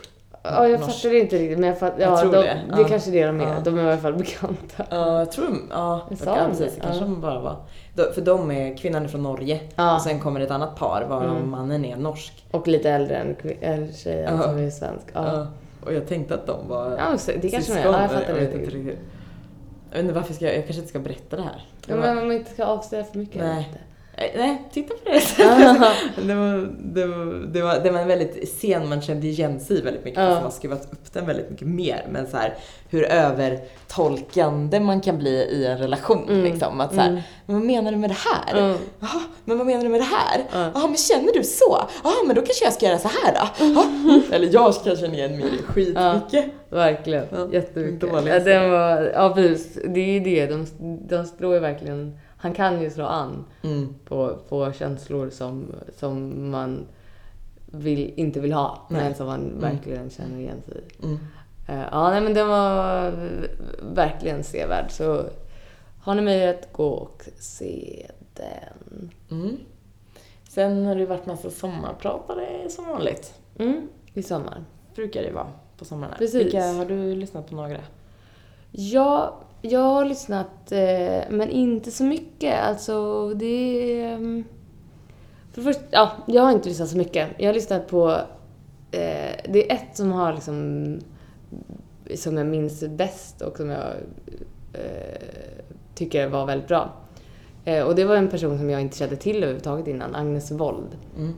Ja, 0.52 0.68
jag 0.68 0.80
Norsk. 0.80 0.94
fattar 0.96 1.10
det 1.10 1.20
inte 1.20 1.38
riktigt. 1.38 1.60
Men 1.60 1.70
jag 1.70 1.80
fattar, 1.80 2.00
Jag 2.02 2.12
ja, 2.12 2.18
tror 2.22 2.32
de, 2.32 2.38
det. 2.38 2.44
det 2.76 2.82
Ja. 2.82 2.88
kanske 2.88 3.10
är 3.10 3.14
det 3.14 3.26
de 3.28 3.42
är. 3.42 3.54
Ja. 3.54 3.60
De 3.64 3.78
är 3.80 3.84
i 3.84 3.88
alla 3.88 3.98
fall 3.98 4.14
bekanta. 4.14 4.86
Ja, 4.90 5.20
jag 5.20 5.32
tror 5.32 5.48
Ja, 5.72 6.02
Jag 6.10 6.18
sa 6.20 6.38
ja 6.38 6.44
det. 6.44 6.50
precis. 6.50 6.76
Det 6.76 6.82
kanske 6.82 7.02
de 7.04 7.22
bara 7.22 7.40
var. 7.40 7.56
För 8.14 8.22
de 8.22 8.52
är, 8.52 8.78
kvinnan 8.78 9.04
är 9.04 9.08
från 9.08 9.24
Norge. 9.24 9.60
Och 9.96 10.02
sen 10.02 10.20
kommer 10.20 10.40
det 10.40 10.46
ett 10.46 10.52
annat 10.52 10.76
par 10.76 11.06
varav 11.10 11.36
Mm. 11.38 11.50
mannen 11.50 11.86
är 11.86 11.96
norsk. 11.96 12.46
Och 12.52 12.68
lite 12.68 12.90
äldre 12.92 13.36
än 13.62 13.94
tjejen 13.94 14.42
som 14.42 14.58
är 14.58 14.70
svensk. 14.70 15.06
Ja. 15.14 15.48
Och 15.86 15.94
jag 15.94 16.08
tänkte 16.08 16.34
att 16.34 16.48
de 16.48 16.68
var 16.68 16.92
Ja, 16.92 17.18
så 17.18 17.32
det 17.42 17.50
kanske 17.50 17.50
de 17.50 17.58
är. 17.58 17.62
syskon. 17.62 17.94
Ja, 17.94 18.02
jag 18.02 18.12
fattar 18.12 18.34
det. 18.34 18.40
vet 18.40 18.54
inte 18.54 18.66
riktigt. 18.72 19.00
Jag 19.90 19.98
vet 19.98 20.02
inte 20.04 20.14
varför 20.14 20.34
ska 20.34 20.46
jag, 20.46 20.56
jag 20.56 20.64
kanske 20.64 20.76
inte 20.80 20.90
ska 20.90 21.00
berätta 21.00 21.36
det 21.36 21.42
här. 21.42 21.66
Det 21.86 21.94
Ja, 21.94 22.00
men 22.00 22.16
man 22.16 22.32
inte 22.32 22.52
ska 22.52 22.66
avslöja 22.66 23.04
för 23.04 23.18
mycket. 23.18 23.36
jag 23.36 23.46
Nej. 23.46 23.58
inte. 23.68 23.80
Eh, 24.18 24.30
Nej, 24.38 24.62
titta 24.74 24.94
på 24.94 25.10
det. 25.10 25.22
Ja. 25.44 25.92
det, 26.22 26.36
var, 26.36 26.70
det, 26.84 27.06
var, 27.06 27.48
det, 27.54 27.62
var, 27.62 27.80
det 27.84 27.92
var 27.92 28.00
en 28.00 28.08
väldigt 28.08 28.50
scen 28.50 28.90
man 28.90 29.02
kände 29.02 29.28
igen 29.28 29.60
sig 29.60 29.82
väldigt 29.82 30.06
mycket. 30.06 30.20
Ja. 30.20 30.28
Fast 30.28 30.36
man 30.36 30.44
har 30.44 30.52
skruvat 30.52 30.88
upp 30.92 31.14
den 31.14 31.26
väldigt 31.26 31.50
mycket 31.50 31.68
mer. 31.68 32.06
Men 32.12 32.28
så 32.28 32.38
här, 32.38 32.54
hur 32.90 33.04
övertolkande 33.06 34.80
man 34.80 35.02
kan 35.02 35.18
bli 35.18 35.30
i 35.30 35.66
en 35.66 35.78
relation. 35.78 36.30
Mm. 36.30 36.44
Liksom. 36.44 36.82
Att 36.82 36.94
så 36.94 37.00
här, 37.02 37.10
Mm. 37.10 37.22
men 37.46 37.56
vad 37.56 37.66
menar 37.66 37.92
du 37.92 37.98
med 37.98 38.10
det 38.10 38.18
här? 38.18 38.60
Mm. 38.66 38.78
Jaha, 39.00 39.22
men 39.46 39.58
vad 39.58 39.68
menar 39.68 39.84
du 39.84 39.90
med 39.90 40.00
det 40.02 40.06
här? 40.06 40.44
Ja. 40.52 40.72
Jaha, 40.74 40.88
men 40.88 40.98
känner 40.98 41.34
du 41.34 41.44
så? 41.44 41.78
Jaha, 42.04 42.14
men 42.26 42.36
då 42.36 42.42
kanske 42.42 42.66
jag 42.66 42.74
ska 42.74 42.86
göra 42.86 42.98
så 42.98 43.08
här 43.24 43.34
då? 43.34 43.66
Jaha. 43.66 44.22
Eller 44.32 44.50
jag 44.54 44.74
ska 44.74 44.96
känna 44.96 45.14
igen 45.14 45.38
mig 45.38 45.50
skitmycket. 45.68 46.46
Verkligen. 46.70 47.26
Ja, 47.32 47.48
Jättemycket. 47.52 48.10
Ja, 48.26 48.40
den 48.40 48.72
var, 48.72 49.12
ja, 49.16 49.34
precis. 49.36 49.78
Det 49.88 50.00
är 50.00 50.14
ju 50.14 50.20
det. 50.20 50.46
De, 50.46 50.66
de 51.10 51.26
slår 51.26 51.54
ju 51.54 51.60
verkligen... 51.60 52.20
Han 52.38 52.54
kan 52.54 52.82
ju 52.82 52.89
slå 52.89 53.06
an 53.06 53.45
Mm. 53.63 53.95
på, 54.06 54.38
på 54.50 54.71
känslor 54.73 55.30
som, 55.30 55.65
som 55.97 56.50
man 56.52 56.86
vill, 57.65 58.13
inte 58.15 58.39
vill 58.39 58.54
ha, 58.54 58.88
Nej. 58.89 59.04
men 59.04 59.15
som 59.15 59.28
man 59.28 59.60
verkligen 59.60 60.10
känner 60.10 60.39
igen 60.39 60.62
sig 60.67 60.82
i. 61.00 61.06
Mm. 61.06 61.17
Eh, 61.67 61.88
Ja, 61.91 62.10
nej, 62.10 62.21
men 62.21 62.34
den 62.34 62.47
var 62.47 63.12
verkligen 63.95 64.43
sevärd. 64.43 64.91
Så 64.91 65.23
har 66.02 66.15
ni 66.15 66.21
möjlighet, 66.21 66.69
gå 66.73 66.88
och 66.88 67.23
se 67.39 68.06
den. 68.34 69.12
Mm. 69.32 69.58
Sen 70.50 70.86
har 70.86 70.95
det 70.95 71.06
varit 71.06 71.26
massa 71.26 71.50
sommarpratare 71.50 72.69
som 72.69 72.86
vanligt. 72.88 73.34
Mm, 73.60 73.88
I 74.13 74.23
sommar. 74.23 74.63
Brukar 74.95 75.23
det 75.23 75.32
vara 75.32 75.47
på 75.78 75.86
sommaren. 75.86 76.13
Precis. 76.17 76.41
Vilka, 76.45 76.71
har 76.71 76.86
du 76.86 77.15
lyssnat 77.15 77.50
på 77.50 77.56
några? 77.56 77.78
Ja, 78.72 79.40
jag 79.62 79.80
har 79.80 80.06
lyssnat, 80.06 80.72
eh, 80.72 81.22
men 81.30 81.50
inte 81.50 81.92
så 81.92 82.04
mycket. 82.04 82.64
Alltså, 82.64 83.30
det 83.34 83.46
är... 83.46 84.14
ehm, 84.14 84.44
För 85.52 85.62
det 85.62 85.74
första, 85.74 85.84
ja, 85.92 86.12
jag 86.28 86.44
har 86.44 86.52
inte 86.52 86.70
lyssnat 86.70 86.90
så 86.90 86.98
mycket. 86.98 87.30
Jag 87.38 87.48
har 87.48 87.54
lyssnat 87.54 87.88
på... 87.88 88.10
Eh, 88.92 89.36
det 89.50 89.72
är 89.72 89.76
ett 89.76 89.98
som 89.98 90.12
har 90.12 90.34
liksom... 90.34 91.00
Som 92.16 92.38
jag 92.38 92.48
minns 92.48 92.84
bäst 92.90 93.42
och 93.42 93.58
som 93.58 93.70
jag 93.70 93.86
eh, 94.74 95.22
tycker 95.96 96.28
var 96.28 96.46
väldigt 96.46 96.68
bra. 96.68 96.94
Eh, 97.66 97.84
och 97.84 97.96
det 97.96 98.06
var 98.06 98.16
en 98.16 98.28
person 98.28 98.58
som 98.58 98.70
jag 98.70 98.82
inte 98.82 98.98
kände 98.98 99.16
till 99.16 99.38
överhuvudtaget 99.38 99.88
innan, 99.88 100.16
Agnes 100.16 100.52
Wold. 100.52 100.98
Mm. 101.18 101.34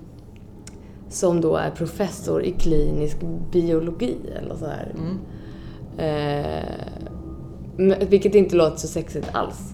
Som 1.10 1.42
då 1.42 1.56
är 1.56 1.72
professor 1.72 2.44
i 2.44 2.52
klinisk 2.52 3.18
biologi 3.52 4.16
eller 4.36 4.56
så 4.56 4.66
här. 4.66 4.94
Mm. 4.98 5.20
Eh, 5.98 6.64
vilket 8.10 8.36
inte 8.36 8.56
låter 8.56 8.78
så 8.78 8.88
sexigt 8.88 9.30
alls. 9.32 9.74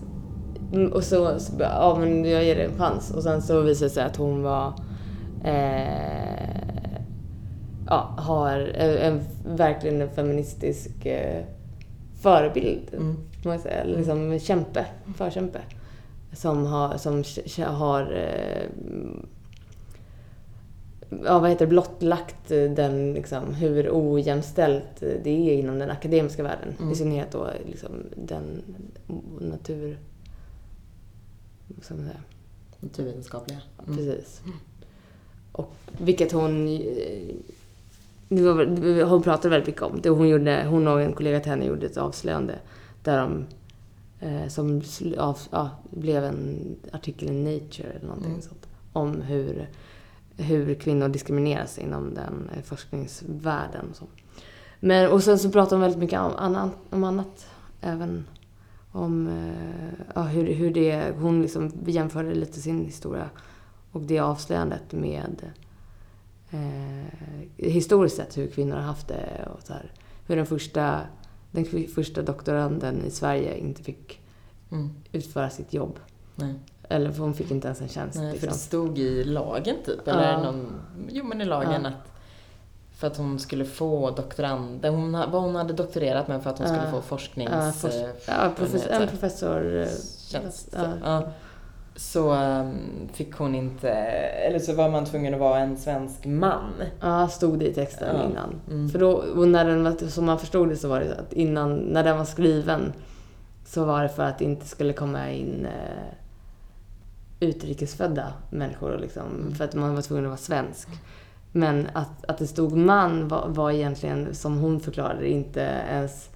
Mm, 0.74 0.92
Och 0.94 1.04
så, 1.04 1.40
så 1.40 1.54
ja 1.60 1.98
men 2.00 2.26
jag 2.26 2.44
ger 2.44 2.56
det 2.56 2.64
en 2.64 2.78
chans. 2.78 3.12
Och 3.12 3.24
sen 3.24 3.42
så 3.42 3.62
visade 3.62 3.86
det 3.86 3.94
sig 3.94 4.04
att 4.04 4.16
hon 4.16 4.44
var, 4.44 4.74
eh, 5.44 7.00
ja, 7.88 8.16
har 8.18 8.58
en, 8.60 8.98
en, 8.98 9.22
verkligen 9.58 10.02
en 10.02 10.10
feministisk 10.10 11.06
eh, 11.06 11.44
förebild. 12.22 12.94
Mm. 12.94 13.16
Man 13.46 13.60
säga. 13.60 13.84
Liksom 13.84 14.40
kämpe, 14.40 14.86
förkämpe. 15.18 15.60
som 16.34 16.66
har, 16.66 16.98
som 16.98 17.24
har 17.66 18.02
eh, 18.02 18.70
ja, 21.24 21.40
vad 21.40 21.50
heter 21.50 21.66
det, 21.66 21.70
blottlagt 21.70 22.48
den, 22.50 23.14
liksom, 23.14 23.54
hur 23.54 23.90
ojämställt 23.92 25.00
det 25.00 25.30
är 25.30 25.54
inom 25.54 25.80
den 25.80 25.90
akademiska 25.92 26.44
världen. 26.44 26.74
Mm. 26.80 26.92
I 26.92 26.96
synnerhet 26.96 27.32
då 27.32 27.50
liksom, 27.66 27.90
den 28.16 28.62
natur... 29.40 29.98
Vad 31.68 31.86
ska 31.86 31.94
man 31.96 32.04
säga? 32.06 32.20
Naturvetenskapliga. 32.80 33.60
Mm. 33.88 33.98
Precis. 33.98 34.42
Och 35.52 35.74
vilket 35.98 36.32
hon... 36.32 36.66
Det 38.30 38.42
var, 38.42 39.04
hon 39.04 39.22
pratade 39.24 39.50
väldigt 39.50 39.68
mycket 39.68 39.82
om 39.82 40.02
det. 40.02 40.10
Hon, 40.10 40.30
gjorde, 40.30 40.66
hon 40.70 40.88
och 40.88 41.02
en 41.02 41.14
kollega 41.14 41.40
till 41.40 41.50
henne 41.52 41.66
gjorde 41.66 41.86
ett 41.86 41.98
avslöjande 41.98 42.56
där 43.04 43.18
de, 43.18 43.46
eh, 44.20 44.48
som 44.48 44.82
av, 45.18 45.38
ja, 45.52 45.70
blev 45.90 46.24
en 46.24 46.76
artikel 46.92 47.30
i 47.30 47.32
Nature 47.32 47.88
eller 47.88 48.08
någonting 48.08 48.32
Mm. 48.32 48.42
sånt. 48.42 48.68
Om 48.94 49.22
hur, 49.22 49.68
hur 50.38 50.76
kvinnor 50.76 51.08
diskrimineras 51.08 51.78
inom 51.78 52.14
den 52.14 52.50
eh, 52.56 52.64
forskningsvärlden. 52.64 53.90
Och, 53.90 53.96
så. 53.96 54.06
Men, 54.80 55.12
och 55.12 55.24
sen 55.24 55.40
så 55.40 55.52
pratade 55.52 55.76
hon 55.76 55.82
väldigt 55.82 56.00
mycket 56.00 56.20
om 56.20 56.36
annat. 56.36 56.72
Om 56.90 57.04
annat 57.04 57.48
även 57.82 58.26
om 58.92 59.28
eh, 59.28 60.06
ja, 60.16 60.22
hur, 60.22 60.54
hur 60.54 60.72
det... 60.72 61.14
Hon 61.20 61.42
liksom 61.42 61.72
jämförde 61.86 62.36
lite 62.36 62.62
sin 62.62 62.86
historia 62.86 63.30
och 63.92 64.02
det 64.02 64.20
avslöjandet 64.20 64.92
med 64.92 65.52
eh, 66.52 67.40
historiskt 67.58 68.16
sett 68.16 68.38
hur 68.38 68.48
kvinnor 68.48 68.76
har 68.76 68.84
haft 68.84 69.08
det 69.08 69.48
och 69.56 69.64
så 69.64 69.74
här, 69.74 69.92
hur 70.28 70.36
den 70.36 70.46
första, 70.46 71.02
den 71.52 71.88
första 71.88 72.22
doktoranden 72.22 73.06
i 73.06 73.12
Sverige 73.12 73.58
inte 73.58 73.84
fick 73.84 74.22
Mm. 74.72 74.90
utföra 75.12 75.50
sitt 75.50 75.74
jobb. 75.74 76.00
Nej. 76.36 76.54
Eller 76.90 77.12
för 77.12 77.22
hon 77.22 77.34
fick 77.34 77.52
inte 77.52 77.68
ens 77.68 77.82
en 77.82 77.88
tjänst. 77.90 78.18
Nej, 78.20 78.26
för 78.28 78.34
liksom. 78.34 78.50
det 78.50 78.56
stod 78.56 78.98
i 79.00 79.24
lagen 79.24 79.76
typ, 79.86 80.08
eller 80.08 80.32
Ja. 80.32 80.42
någon, 80.44 80.74
jo 81.10 81.24
men 81.24 81.42
i 81.42 81.46
lagen 81.46 81.82
Ja. 81.84 81.90
att 81.90 82.12
för 82.98 83.08
att 83.08 83.18
hon 83.18 83.40
skulle 83.40 83.66
få 83.66 84.12
doktorand, 84.12 84.86
hon, 84.86 85.12
vad 85.12 85.42
hon 85.42 85.56
hade 85.56 85.74
doktorerat 85.74 86.28
med 86.28 86.44
för 86.44 86.50
att 86.50 86.58
hon 86.58 86.68
skulle 86.68 86.84
Ja. 86.86 86.92
få 86.92 87.02
forsknings... 87.02 87.52
Ja, 87.52 87.72
forsk- 87.90 88.04
eh, 88.04 88.10
ja, 88.28 88.52
professor, 88.58 88.92
en 88.92 89.02
det? 89.02 89.08
professor... 89.08 89.76
eh, 89.82 89.88
tjänst. 90.28 90.70
Ja. 90.78 90.88
Ja. 91.04 91.24
Så 91.96 92.32
ehm, 92.32 92.78
fick 93.14 93.36
hon 93.36 93.56
inte, 93.56 93.90
eller 93.90 94.60
så 94.60 94.74
var 94.74 94.90
man 94.90 95.06
tvungen 95.06 95.34
att 95.34 95.40
vara 95.40 95.60
en 95.60 95.78
svensk 95.78 96.26
man. 96.26 96.72
Ja, 97.02 97.28
stod 97.28 97.60
det 97.60 97.68
i 97.68 97.74
texten 97.74 98.16
Ja. 98.16 98.24
innan. 98.30 98.56
Mm. 98.70 98.90
För 98.90 99.00
då, 99.00 99.12
och 99.12 99.48
när 99.48 99.66
den 99.66 99.84
var, 99.84 100.08
som 100.10 100.26
man 100.26 100.40
förstod 100.40 100.70
det 100.70 100.76
så 100.78 100.88
var 100.88 101.00
det 101.00 101.16
att 101.16 101.34
innan, 101.34 101.76
när 101.76 102.04
den 102.04 102.18
var 102.18 102.26
skriven 102.26 102.94
så 103.66 103.86
var 103.86 104.04
det 104.04 104.10
för 104.10 104.24
att 104.24 104.38
det 104.40 104.46
inte 104.46 104.66
skulle 104.68 104.94
komma 104.94 105.30
in 105.32 105.66
eh, 105.66 106.14
utrikesfödda 107.46 108.34
människor 108.50 108.98
liksom, 108.98 109.24
Mm. 109.24 109.56
för 109.56 109.64
att 109.64 109.74
man 109.74 109.96
var 109.96 110.02
tvungen 110.02 110.26
att 110.26 110.30
vara 110.30 110.38
svensk. 110.38 110.88
Men 111.52 111.88
att, 111.94 112.26
att 112.26 112.38
det 112.38 112.48
stod 112.48 112.78
man 112.78 113.28
var, 113.28 113.48
var 113.48 113.72
egentligen, 113.72 114.36
som 114.36 114.58
hon 114.58 114.80
förklarade, 114.80 115.30
inte 115.30 115.62
ens 115.90 116.30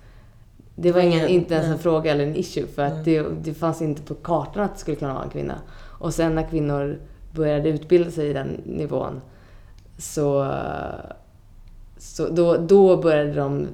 det 0.75 0.91
var 0.91 1.01
ingen, 1.01 1.27
inte 1.27 1.53
ens 1.53 1.65
en 1.65 1.71
nej. 1.71 1.79
fråga 1.79 2.11
eller 2.11 2.23
en 2.27 2.35
issue 2.35 2.67
för 2.67 2.81
att 2.81 3.05
det, 3.05 3.21
det 3.41 3.53
fanns 3.53 3.81
inte 3.81 4.01
på 4.01 4.15
kartan 4.15 4.63
att 4.63 4.73
det 4.73 4.79
skulle 4.79 4.97
kunna 4.97 5.13
vara 5.13 5.23
en 5.23 5.29
kvinna. 5.29 5.55
Och 5.99 6.13
sen 6.13 6.35
när 6.35 6.43
kvinnor 6.49 6.99
började 7.31 7.69
utbilda 7.69 8.11
sig 8.11 8.29
i 8.29 8.33
den 8.33 8.47
nivån 8.65 9.21
så, 9.97 10.53
så 11.97 12.29
då, 12.29 12.57
då 12.57 12.97
började 12.97 13.33
de 13.33 13.67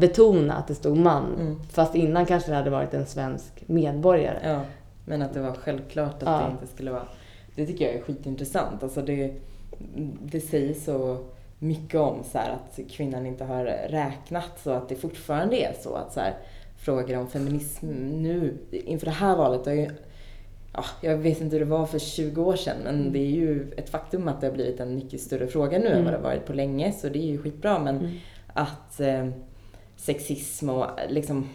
betona 0.00 0.54
att 0.54 0.68
det 0.68 0.74
stod 0.74 0.96
man. 0.96 1.34
Mm. 1.40 1.60
Fast 1.70 1.94
innan 1.94 2.26
kanske 2.26 2.50
det 2.50 2.56
hade 2.56 2.70
varit 2.70 2.94
en 2.94 3.06
svensk 3.06 3.64
medborgare. 3.66 4.38
Ja, 4.44 4.60
men 5.04 5.22
att 5.22 5.34
det 5.34 5.40
var 5.40 5.52
självklart 5.52 6.22
att 6.22 6.28
Ja. 6.28 6.46
det 6.46 6.52
inte 6.52 6.66
skulle 6.74 6.90
vara... 6.90 7.06
Det 7.54 7.66
tycker 7.66 7.84
jag 7.84 7.94
är 7.94 8.00
skitintressant. 8.02 8.82
Alltså 8.82 9.02
det, 9.02 9.34
det 10.22 10.40
säger 10.40 10.74
så 10.74 11.18
mycket 11.58 12.00
om 12.00 12.22
så 12.32 12.38
här 12.38 12.50
att 12.50 12.78
kvinnan 12.90 13.26
inte 13.26 13.44
har 13.44 13.64
räknat 13.88 14.60
så 14.62 14.70
att 14.70 14.88
det 14.88 14.94
fortfarande 14.96 15.56
är 15.56 15.72
så 15.82 15.94
att 15.94 16.12
så 16.12 16.20
här, 16.20 16.34
frågor 16.76 17.16
om 17.18 17.28
feminism 17.28 17.86
nu 18.22 18.54
inför 18.70 19.06
det 19.06 19.12
här 19.12 19.36
valet 19.36 19.66
har 19.66 19.72
ju 19.72 19.90
Ja, 20.76 20.84
jag 21.00 21.16
vet 21.16 21.40
inte 21.40 21.56
hur 21.56 21.64
det 21.64 21.70
var 21.70 21.86
för 21.86 21.98
20 21.98 22.42
år 22.42 22.56
sedan 22.56 22.76
men 22.84 23.12
det 23.12 23.18
är 23.18 23.30
ju 23.30 23.72
ett 23.76 23.88
faktum 23.90 24.28
att 24.28 24.40
det 24.40 24.46
har 24.46 24.54
blivit 24.54 24.80
en 24.80 24.94
mycket 24.94 25.20
större 25.20 25.46
fråga 25.46 25.78
nu 25.78 25.86
än 25.86 25.92
Mm. 25.92 26.04
vad 26.04 26.12
det 26.12 26.16
har 26.16 26.22
varit 26.22 26.46
på 26.46 26.52
länge 26.52 26.92
så 26.92 27.08
det 27.08 27.18
är 27.18 27.26
ju 27.26 27.38
skitbra 27.42 27.78
men 27.78 27.96
Mm. 27.98 28.10
att 28.52 29.00
eh, 29.00 29.28
sexism 29.96 30.68
och 30.70 30.86
liksom 31.08 31.48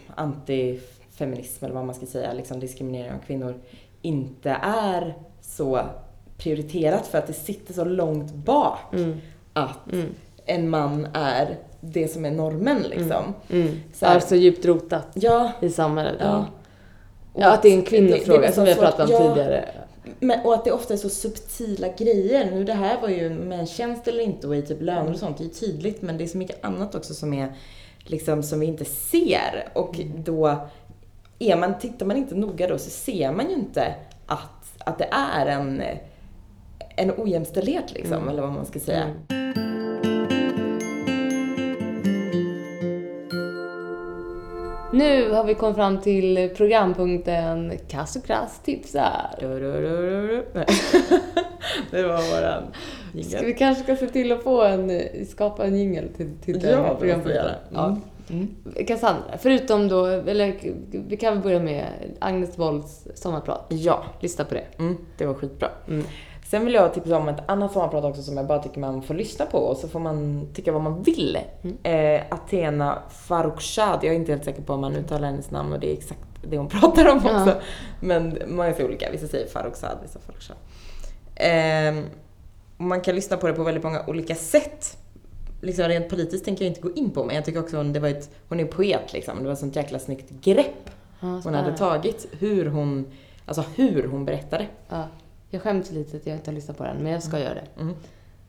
antifeminism 1.20 1.64
eller 1.64 1.74
vad 1.74 1.84
man 1.86 1.94
ska 1.94 2.06
säga, 2.06 2.32
liksom 2.32 2.60
diskriminering 2.60 3.12
av 3.12 3.18
kvinnor 3.26 3.54
inte 4.02 4.50
är 4.62 5.14
så 5.40 5.80
prioriterat 6.38 7.06
för 7.06 7.18
att 7.18 7.26
det 7.26 7.32
sitter 7.32 7.74
så 7.74 7.84
långt 7.84 8.32
bak 8.34 8.78
Mm. 8.94 9.20
att 9.52 9.92
Mm. 9.92 10.14
en 10.46 10.68
man 10.68 11.06
är 11.14 11.56
det 11.80 12.08
som 12.08 12.24
är 12.24 12.30
normen 12.30 12.82
liksom. 12.82 13.34
Mm. 13.50 13.80
Så 13.94 14.06
här- 14.06 14.14
Alltså 14.14 14.36
djupt 14.36 14.64
rotat 14.64 15.06
Ja, 15.14 15.52
i 15.60 15.68
samhället. 15.70 16.16
Ja. 16.20 16.26
Ja. 16.26 16.46
Och 17.32 17.42
ja, 17.42 17.52
att 17.52 17.62
det 17.62 17.68
är 17.68 17.72
en 17.74 17.80
det- 17.80 17.86
kvinnofråga 17.86 18.40
det 18.40 18.46
är 18.46 18.52
som 18.52 18.64
vi 18.64 18.70
har 18.70 18.76
så 18.76 18.82
pratat 18.82 19.10
om 19.10 19.14
ja, 19.14 19.34
tidigare. 19.34 19.68
Men, 20.20 20.40
och 20.44 20.54
att 20.54 20.64
det 20.64 20.72
ofta 20.72 20.94
är 20.94 20.98
så 20.98 21.08
subtila 21.08 21.88
grejer. 21.88 22.50
Nu 22.50 22.64
det 22.64 22.72
här 22.72 23.00
var 23.00 23.08
ju 23.08 23.30
med 23.30 23.60
en 23.60 23.66
tjänst 23.66 24.08
eller 24.08 24.20
inte 24.24 24.46
och 24.48 24.56
i 24.56 24.62
typ 24.62 24.80
löner 24.82 25.12
och 25.12 25.18
sånt, 25.18 25.38
det 25.38 25.42
är 25.44 25.46
ju 25.46 25.50
tydligt 25.50 26.02
men 26.02 26.18
det 26.18 26.24
är 26.24 26.28
så 26.28 26.38
mycket 26.38 26.64
annat 26.64 26.94
också 26.94 27.14
som 27.14 27.32
är 27.34 27.52
liksom 28.04 28.42
som 28.42 28.60
vi 28.60 28.66
inte 28.66 28.84
ser. 28.84 29.68
Och 29.72 30.00
då 30.16 30.68
är 31.40 31.56
man, 31.56 31.78
tittar 31.78 32.06
man 32.06 32.16
inte 32.16 32.34
noga 32.34 32.66
då 32.66 32.78
så 32.78 32.90
ser 32.90 33.32
man 33.32 33.48
ju 33.50 33.54
inte 33.54 33.94
att, 34.26 34.78
att 34.84 34.98
det 34.98 35.08
är 35.12 35.46
en, 35.46 35.82
en 36.96 37.12
ojämställdhet 37.16 37.92
liksom, 37.92 38.16
Mm. 38.16 38.28
eller 38.28 38.42
vad 38.42 38.52
man 38.52 38.66
ska 38.66 38.80
säga. 38.80 39.02
Mm. 39.02 39.16
Nu 44.92 45.30
har 45.30 45.44
vi 45.44 45.54
kommit 45.54 45.76
fram 45.76 46.00
till 46.00 46.50
programpunkten 46.56 47.72
Kass 47.88 48.16
och 48.16 48.24
Krass 48.24 48.60
tipsar. 48.64 49.34
Det 51.90 52.02
var 52.02 52.36
våran 52.36 52.62
jingel. 53.12 53.44
vi 53.44 53.54
kanske 53.54 53.84
ska 53.84 53.96
se 53.96 54.06
till 54.06 54.32
att 54.32 54.42
få 54.42 54.62
en, 54.62 55.00
skapa 55.28 55.66
en 55.66 55.78
jingel 55.78 56.08
till, 56.16 56.30
till 56.44 56.60
den 56.60 56.70
Ja, 56.70 56.92
vi 56.94 56.98
programpunkten? 56.98 57.50
Ja. 57.72 57.96
Mm. 58.28 58.48
Mm. 58.64 58.86
Cassandra, 58.86 59.38
förutom 59.38 59.88
då, 59.88 60.06
eller 60.06 60.56
vi 60.90 61.16
kan 61.16 61.34
väl 61.34 61.42
börja 61.42 61.60
med 61.60 61.86
Agnes 62.18 62.58
Wolds 62.58 63.06
sommarprat. 63.14 63.66
Ja, 63.68 64.04
Lyssna 64.20 64.44
på 64.44 64.54
det. 64.54 64.64
mm, 64.78 64.96
det 65.18 65.26
var 65.26 65.34
skitbra. 65.34 65.68
Mm. 65.88 66.04
Sen 66.50 66.64
vill 66.64 66.74
jag 66.74 66.94
tipsa 66.94 67.16
om 67.16 67.28
ett 67.28 67.40
annat 67.46 67.72
sommarprat 67.72 68.04
också 68.04 68.22
som 68.22 68.36
jag 68.36 68.46
bara 68.46 68.62
tycker 68.62 68.80
man 68.80 69.02
får 69.02 69.14
lyssna 69.14 69.46
på 69.46 69.58
och 69.58 69.76
så 69.76 69.88
får 69.88 70.00
man 70.00 70.46
tycka 70.54 70.72
vad 70.72 70.82
man 70.82 71.02
vill. 71.02 71.38
Mm. 71.62 71.76
Eh, 71.82 72.22
Athena 72.30 72.98
Farrokhzad, 73.10 73.98
jag 74.02 74.14
är 74.14 74.18
inte 74.18 74.32
helt 74.32 74.44
säker 74.44 74.62
på 74.62 74.72
om 74.72 74.80
man 74.80 74.96
uttalar 74.96 75.28
hennes 75.28 75.50
namn 75.50 75.72
och 75.72 75.80
det 75.80 75.92
är 75.92 75.96
exakt 75.96 76.20
det 76.42 76.56
hon 76.56 76.68
pratar 76.68 77.08
om 77.08 77.16
också. 77.16 77.60
Men 78.00 78.38
många 78.46 78.72
säger 78.72 78.88
olika, 78.88 79.10
vissa 79.10 79.26
säger 79.26 79.46
Farrokhzad, 79.48 79.98
vissa 80.02 80.18
Farrokhzad. 80.18 80.56
Eh, 81.34 82.04
man 82.76 83.00
kan 83.00 83.14
lyssna 83.14 83.36
på 83.36 83.46
det 83.46 83.52
på 83.52 83.62
väldigt 83.62 83.84
många 83.84 84.06
olika 84.06 84.34
sätt. 84.34 84.96
Liksom 85.60 85.84
rent 85.84 86.08
politiskt 86.08 86.44
tänker 86.44 86.64
jag 86.64 86.70
inte 86.70 86.80
gå 86.80 86.92
in 86.92 87.10
på 87.10 87.24
men 87.24 87.36
jag 87.36 87.44
tycker 87.44 87.60
också 87.60 87.76
hon, 87.76 87.92
det 87.92 88.00
var 88.00 88.08
ett, 88.08 88.30
hon 88.48 88.60
är 88.60 88.64
poet 88.64 89.12
liksom. 89.12 89.38
Det 89.38 89.44
var 89.44 89.52
ett 89.52 89.58
sånt 89.58 89.76
jäkla 89.76 89.98
snyggt 89.98 90.30
grepp 90.30 90.90
Ja, 91.20 91.40
hon 91.44 91.54
hade 91.54 91.76
tagit. 91.76 92.26
Hur 92.38 92.66
hon, 92.66 93.06
alltså 93.44 93.64
hur 93.76 94.08
hon 94.08 94.24
berättade. 94.24 94.66
Ja. 94.88 95.04
Jag 95.50 95.62
skäms 95.62 95.90
lite 95.90 96.16
att 96.16 96.26
jag 96.26 96.36
inte 96.36 96.50
har 96.50 96.54
lyssnat 96.54 96.78
på 96.78 96.84
den, 96.84 96.96
men 96.96 97.12
jag 97.12 97.22
ska 97.22 97.38
göra 97.38 97.54
det. 97.54 97.80
Mm. 97.80 97.94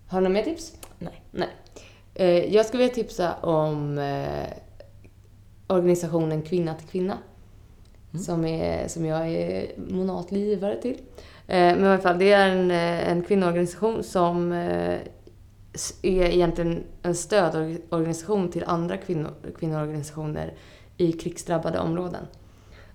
Har 0.07 0.21
du 0.21 0.27
några 0.27 0.33
mer 0.33 0.43
tips? 0.43 0.73
Nej. 0.99 1.21
Nej. 1.31 1.49
Eh, 2.13 2.55
jag 2.55 2.65
skulle 2.65 2.83
vilja 2.83 2.95
tipsa 2.95 3.33
om 3.33 3.97
eh, 3.97 4.47
organisationen 5.67 6.41
Kvinna 6.41 6.75
till 6.75 6.87
kvinna. 6.87 7.17
Mm. 8.11 8.23
Som, 8.23 8.45
är, 8.45 8.87
som 8.87 9.05
jag 9.05 9.27
är 9.27 9.71
monatlig 9.77 10.39
givare 10.39 10.81
till. 10.81 10.97
Eh, 11.47 11.57
men 11.57 11.83
i 11.83 11.87
alla 11.87 12.01
fall, 12.01 12.19
det 12.19 12.31
är 12.31 12.49
en, 12.49 12.71
eh, 12.71 13.09
en 13.11 13.23
kvinnoorganisation 13.23 14.03
som 14.03 14.51
eh, 14.51 14.99
är 16.01 16.23
egentligen 16.23 16.83
en 17.01 17.15
stödorganisation 17.15 18.49
till 18.49 18.63
andra 18.67 18.97
kvinnor, 18.97 19.31
kvinnoorganisationer 19.59 20.53
i 20.97 21.11
krigsdrabbade 21.11 21.79
områden. 21.79 22.25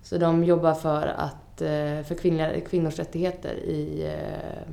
Så 0.03 0.19
de 0.19 0.45
jobbar 0.45 0.75
för, 0.75 1.07
att, 1.07 1.63
eh, 1.63 2.03
för 2.03 2.15
kvinnliga, 2.15 2.61
kvinnors 2.61 2.99
rättigheter 2.99 3.55
i, 3.55 4.05
eh, 4.05 4.73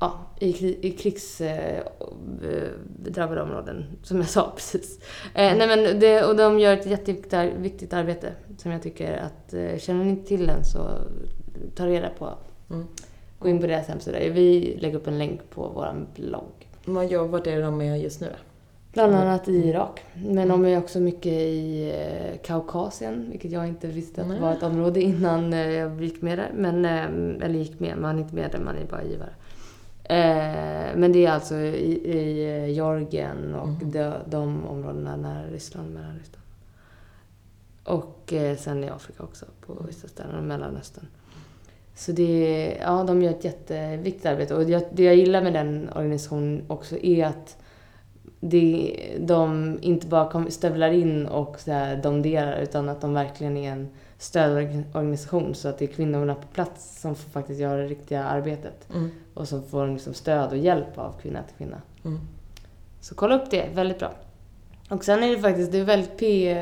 ja, 0.00 0.26
i, 0.40 0.88
i 0.88 0.90
krigsdrabbade 0.90 3.40
eh, 3.40 3.46
områden, 3.46 3.84
som 4.02 4.16
jag 4.16 4.28
sa 4.28 4.50
precis. 4.56 5.00
Mm. 5.34 5.58
nej 5.58 5.68
men 5.68 6.00
det, 6.00 6.24
och 6.24 6.36
de 6.36 6.58
gör 6.58 6.72
ett 6.72 6.86
jätteviktigt 6.86 7.92
arbete 7.92 8.32
som 8.58 8.72
jag 8.72 8.82
tycker 8.82 9.16
att, 9.16 9.54
känner 9.82 10.04
ni 10.04 10.10
inte 10.10 10.28
till 10.28 10.46
den 10.46 10.64
så 10.64 10.88
ta 11.74 11.86
reda 11.86 12.08
på. 12.08 12.34
Mm. 12.70 12.86
Gå 13.38 13.48
in 13.48 13.60
på 13.60 13.66
deras 13.66 13.86
hemsida. 13.88 14.18
Vi 14.18 14.76
lägger 14.80 14.96
upp 14.96 15.06
en 15.06 15.18
länk 15.18 15.50
på 15.50 15.68
vår 15.68 16.06
blogg. 16.14 16.68
Vad 16.84 17.12
vart 17.30 17.46
är 17.46 17.62
de 17.62 17.76
med 17.78 18.00
just 18.00 18.20
nu? 18.20 18.28
Bland 18.92 19.14
annat 19.14 19.48
i 19.48 19.52
Irak. 19.68 20.00
Men 20.14 20.48
de 20.48 20.64
är 20.64 20.78
också 20.78 21.00
mycket 21.00 21.32
i 21.32 21.90
eh, 21.94 22.38
Kaukasien, 22.42 23.30
vilket 23.30 23.50
jag 23.50 23.68
inte 23.68 23.86
visste 23.86 24.22
att 24.22 24.28
det 24.28 24.40
var 24.40 24.52
ett 24.52 24.62
område 24.62 25.00
innan 25.02 25.52
eh, 25.52 25.70
jag 25.70 26.02
gick 26.02 26.22
med 26.22 26.38
där. 26.38 26.50
Men, 26.54 26.84
eh, 26.84 27.44
eller 27.46 27.58
gick 27.58 27.80
med, 27.80 27.98
man 27.98 28.16
är 28.16 28.20
inte 28.22 28.34
med 28.34 28.50
där, 28.50 28.58
man 28.58 28.76
är 28.76 28.84
bara 28.84 29.02
givare. 29.04 29.30
Men 30.94 31.12
det 31.12 31.26
är 31.26 31.30
alltså 31.30 31.54
i, 31.56 32.10
i 32.18 32.72
Georgien 32.72 33.54
och 33.54 33.68
Mhm. 33.68 33.90
de, 33.92 34.12
de 34.26 34.66
områdena 34.66 35.16
nära 35.16 35.46
Ryssland, 35.46 35.94
Mellanryssland. 35.94 36.44
Och 37.84 38.32
sen 38.58 38.84
i 38.84 38.88
Afrika 38.88 39.22
också, 39.22 39.46
på 39.66 39.84
vissa 39.86 40.08
ställen, 40.08 40.46
Mellanöstern. 40.46 41.06
Så 41.96 42.12
det, 42.12 42.76
ja, 42.80 43.04
de 43.06 43.22
gör 43.22 43.30
ett 43.30 43.44
jätteviktigt 43.44 44.26
arbete. 44.26 44.54
Och 44.54 44.70
jag, 44.70 44.82
det 44.92 45.02
jag 45.02 45.16
gillar 45.16 45.42
med 45.42 45.52
den 45.52 45.90
organisationen 45.94 46.64
också 46.68 46.96
är 46.96 47.26
att 47.26 47.56
det, 48.40 48.96
de 49.20 49.78
inte 49.82 50.06
bara 50.06 50.30
kom, 50.30 50.50
stövlar 50.50 50.90
in 50.90 51.26
och 51.26 51.60
så 51.60 51.72
här 51.72 51.96
domderar 51.96 52.60
utan 52.60 52.88
att 52.88 53.00
de 53.00 53.14
verkligen 53.14 53.56
är 53.56 53.72
en 53.72 53.88
stödorganisation 54.18 55.54
så 55.54 55.68
att 55.68 55.78
det 55.78 55.84
är 55.84 55.92
kvinnorna 55.92 56.34
på 56.34 56.46
plats 56.46 57.00
som 57.00 57.14
får 57.14 57.30
faktiskt 57.30 57.60
göra 57.60 57.82
det 57.82 57.86
riktiga 57.88 58.24
arbetet 58.24 58.88
Mm. 58.94 59.10
och 59.34 59.48
som 59.48 59.62
får 59.62 59.86
liksom 59.86 60.14
stöd 60.14 60.50
och 60.50 60.56
hjälp 60.56 60.98
av 60.98 61.14
kvinna 61.22 61.42
till 61.42 61.56
kvinna. 61.56 61.82
Mm. 62.04 62.18
Så 63.00 63.14
kolla 63.14 63.42
upp 63.42 63.50
det, 63.50 63.68
väldigt 63.74 63.98
bra. 63.98 64.12
Och 64.88 65.04
sen 65.04 65.22
är 65.22 65.30
det 65.30 65.38
faktiskt, 65.38 65.72
det 65.72 65.78
är 65.78 65.84
väldigt 65.84 66.16
P, 66.16 66.54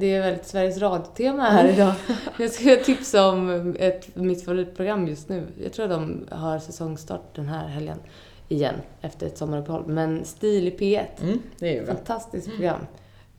det 0.00 0.14
är 0.14 0.20
väldigt 0.20 0.46
Sveriges 0.46 0.78
Radio-tema 0.78 1.42
här 1.42 1.68
idag. 1.68 1.92
Jag 2.38 2.50
ska 2.50 2.76
tipsa 2.76 3.28
om 3.28 3.76
ett, 3.78 4.16
mitt 4.16 4.44
favoritprogram 4.44 5.08
just 5.08 5.28
nu. 5.28 5.46
Jag 5.62 5.72
tror 5.72 5.84
att 5.84 5.90
de 5.90 6.26
har 6.30 6.58
säsongstart 6.58 7.34
den 7.34 7.48
här 7.48 7.68
helgen 7.68 7.98
igen 8.48 8.74
efter 9.00 9.26
ett 9.26 9.38
sommaruppehåll. 9.38 9.86
Men 9.86 10.24
Stil 10.24 10.68
i 10.68 10.70
P1. 10.70 11.04
Mm. 11.22 11.42
Det 11.58 11.78
är 11.78 11.84
bra. 11.84 11.94
Fantastiskt 11.94 12.48
program. 12.50 12.86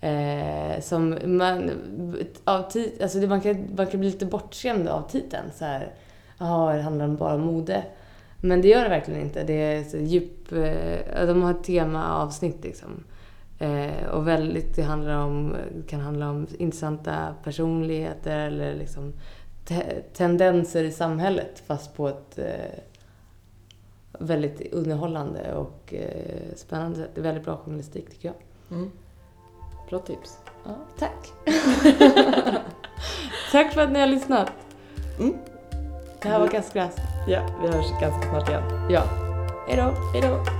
Eh, 0.01 0.81
som 0.81 1.17
man, 1.25 1.71
av 2.43 2.69
tit, 2.69 3.01
alltså 3.01 3.19
det, 3.19 3.27
man, 3.27 3.41
kan, 3.41 3.67
man 3.77 3.87
kan 3.87 3.99
bli 3.99 4.09
lite 4.09 4.25
bortskrämd 4.25 4.87
av 4.87 5.09
titeln. 5.09 5.45
Så 5.55 5.65
här, 5.65 5.93
jaha, 6.37 6.75
det 6.75 6.81
handlar 6.81 7.07
bara 7.07 7.33
om 7.33 7.41
mode. 7.41 7.83
Men 8.41 8.61
det 8.61 8.67
gör 8.67 8.83
det 8.83 8.89
verkligen 8.89 9.21
inte. 9.21 9.43
Det 9.43 9.53
är 9.53 9.83
så 9.83 9.97
djup, 9.97 10.51
eh, 10.51 11.27
de 11.27 11.43
har 11.43 11.51
ett 11.51 11.63
temaavsnitt 11.63 12.63
liksom. 12.63 13.03
Eh, 13.59 14.07
och 14.11 14.27
väldigt, 14.27 14.75
det 14.75 14.81
handlar 14.83 15.17
om, 15.17 15.55
kan 15.87 15.99
handla 15.99 16.29
om 16.29 16.47
intressanta 16.57 17.35
personligheter 17.43 18.39
eller 18.39 18.75
liksom 18.75 19.13
te- 19.65 20.01
tendenser 20.01 20.83
i 20.83 20.91
samhället 20.91 21.63
fast 21.67 21.95
på 21.95 22.07
ett 22.07 22.37
eh, 22.37 22.79
väldigt 24.19 24.73
underhållande 24.73 25.53
och 25.55 25.93
eh, 25.93 26.55
spännande 26.55 26.97
sätt. 26.97 27.09
Det 27.15 27.21
är 27.21 27.23
väldigt 27.23 27.45
bra 27.45 27.57
journalistik 27.57 28.09
tycker 28.09 28.27
jag. 28.27 28.35
Mm. 28.77 28.91
Bra 29.89 29.99
tips. 29.99 30.37
Ja, 30.65 30.75
tack! 30.99 31.31
tack 33.51 33.73
för 33.73 33.81
att 33.81 33.91
ni 33.91 33.99
har 33.99 34.07
lyssnat. 34.07 34.51
Mm. 35.19 35.33
Det 36.21 36.27
här 36.29 36.39
var 36.39 36.47
Gaskgräs. 36.47 36.95
Ja, 37.27 37.47
vi 37.61 37.67
hörs 37.67 38.01
ganska 38.01 38.29
snart 38.29 38.49
igen. 38.49 38.63
Ja. 38.89 39.03
Hejdå! 39.67 39.93
Hej 40.13 40.21
då! 40.21 40.56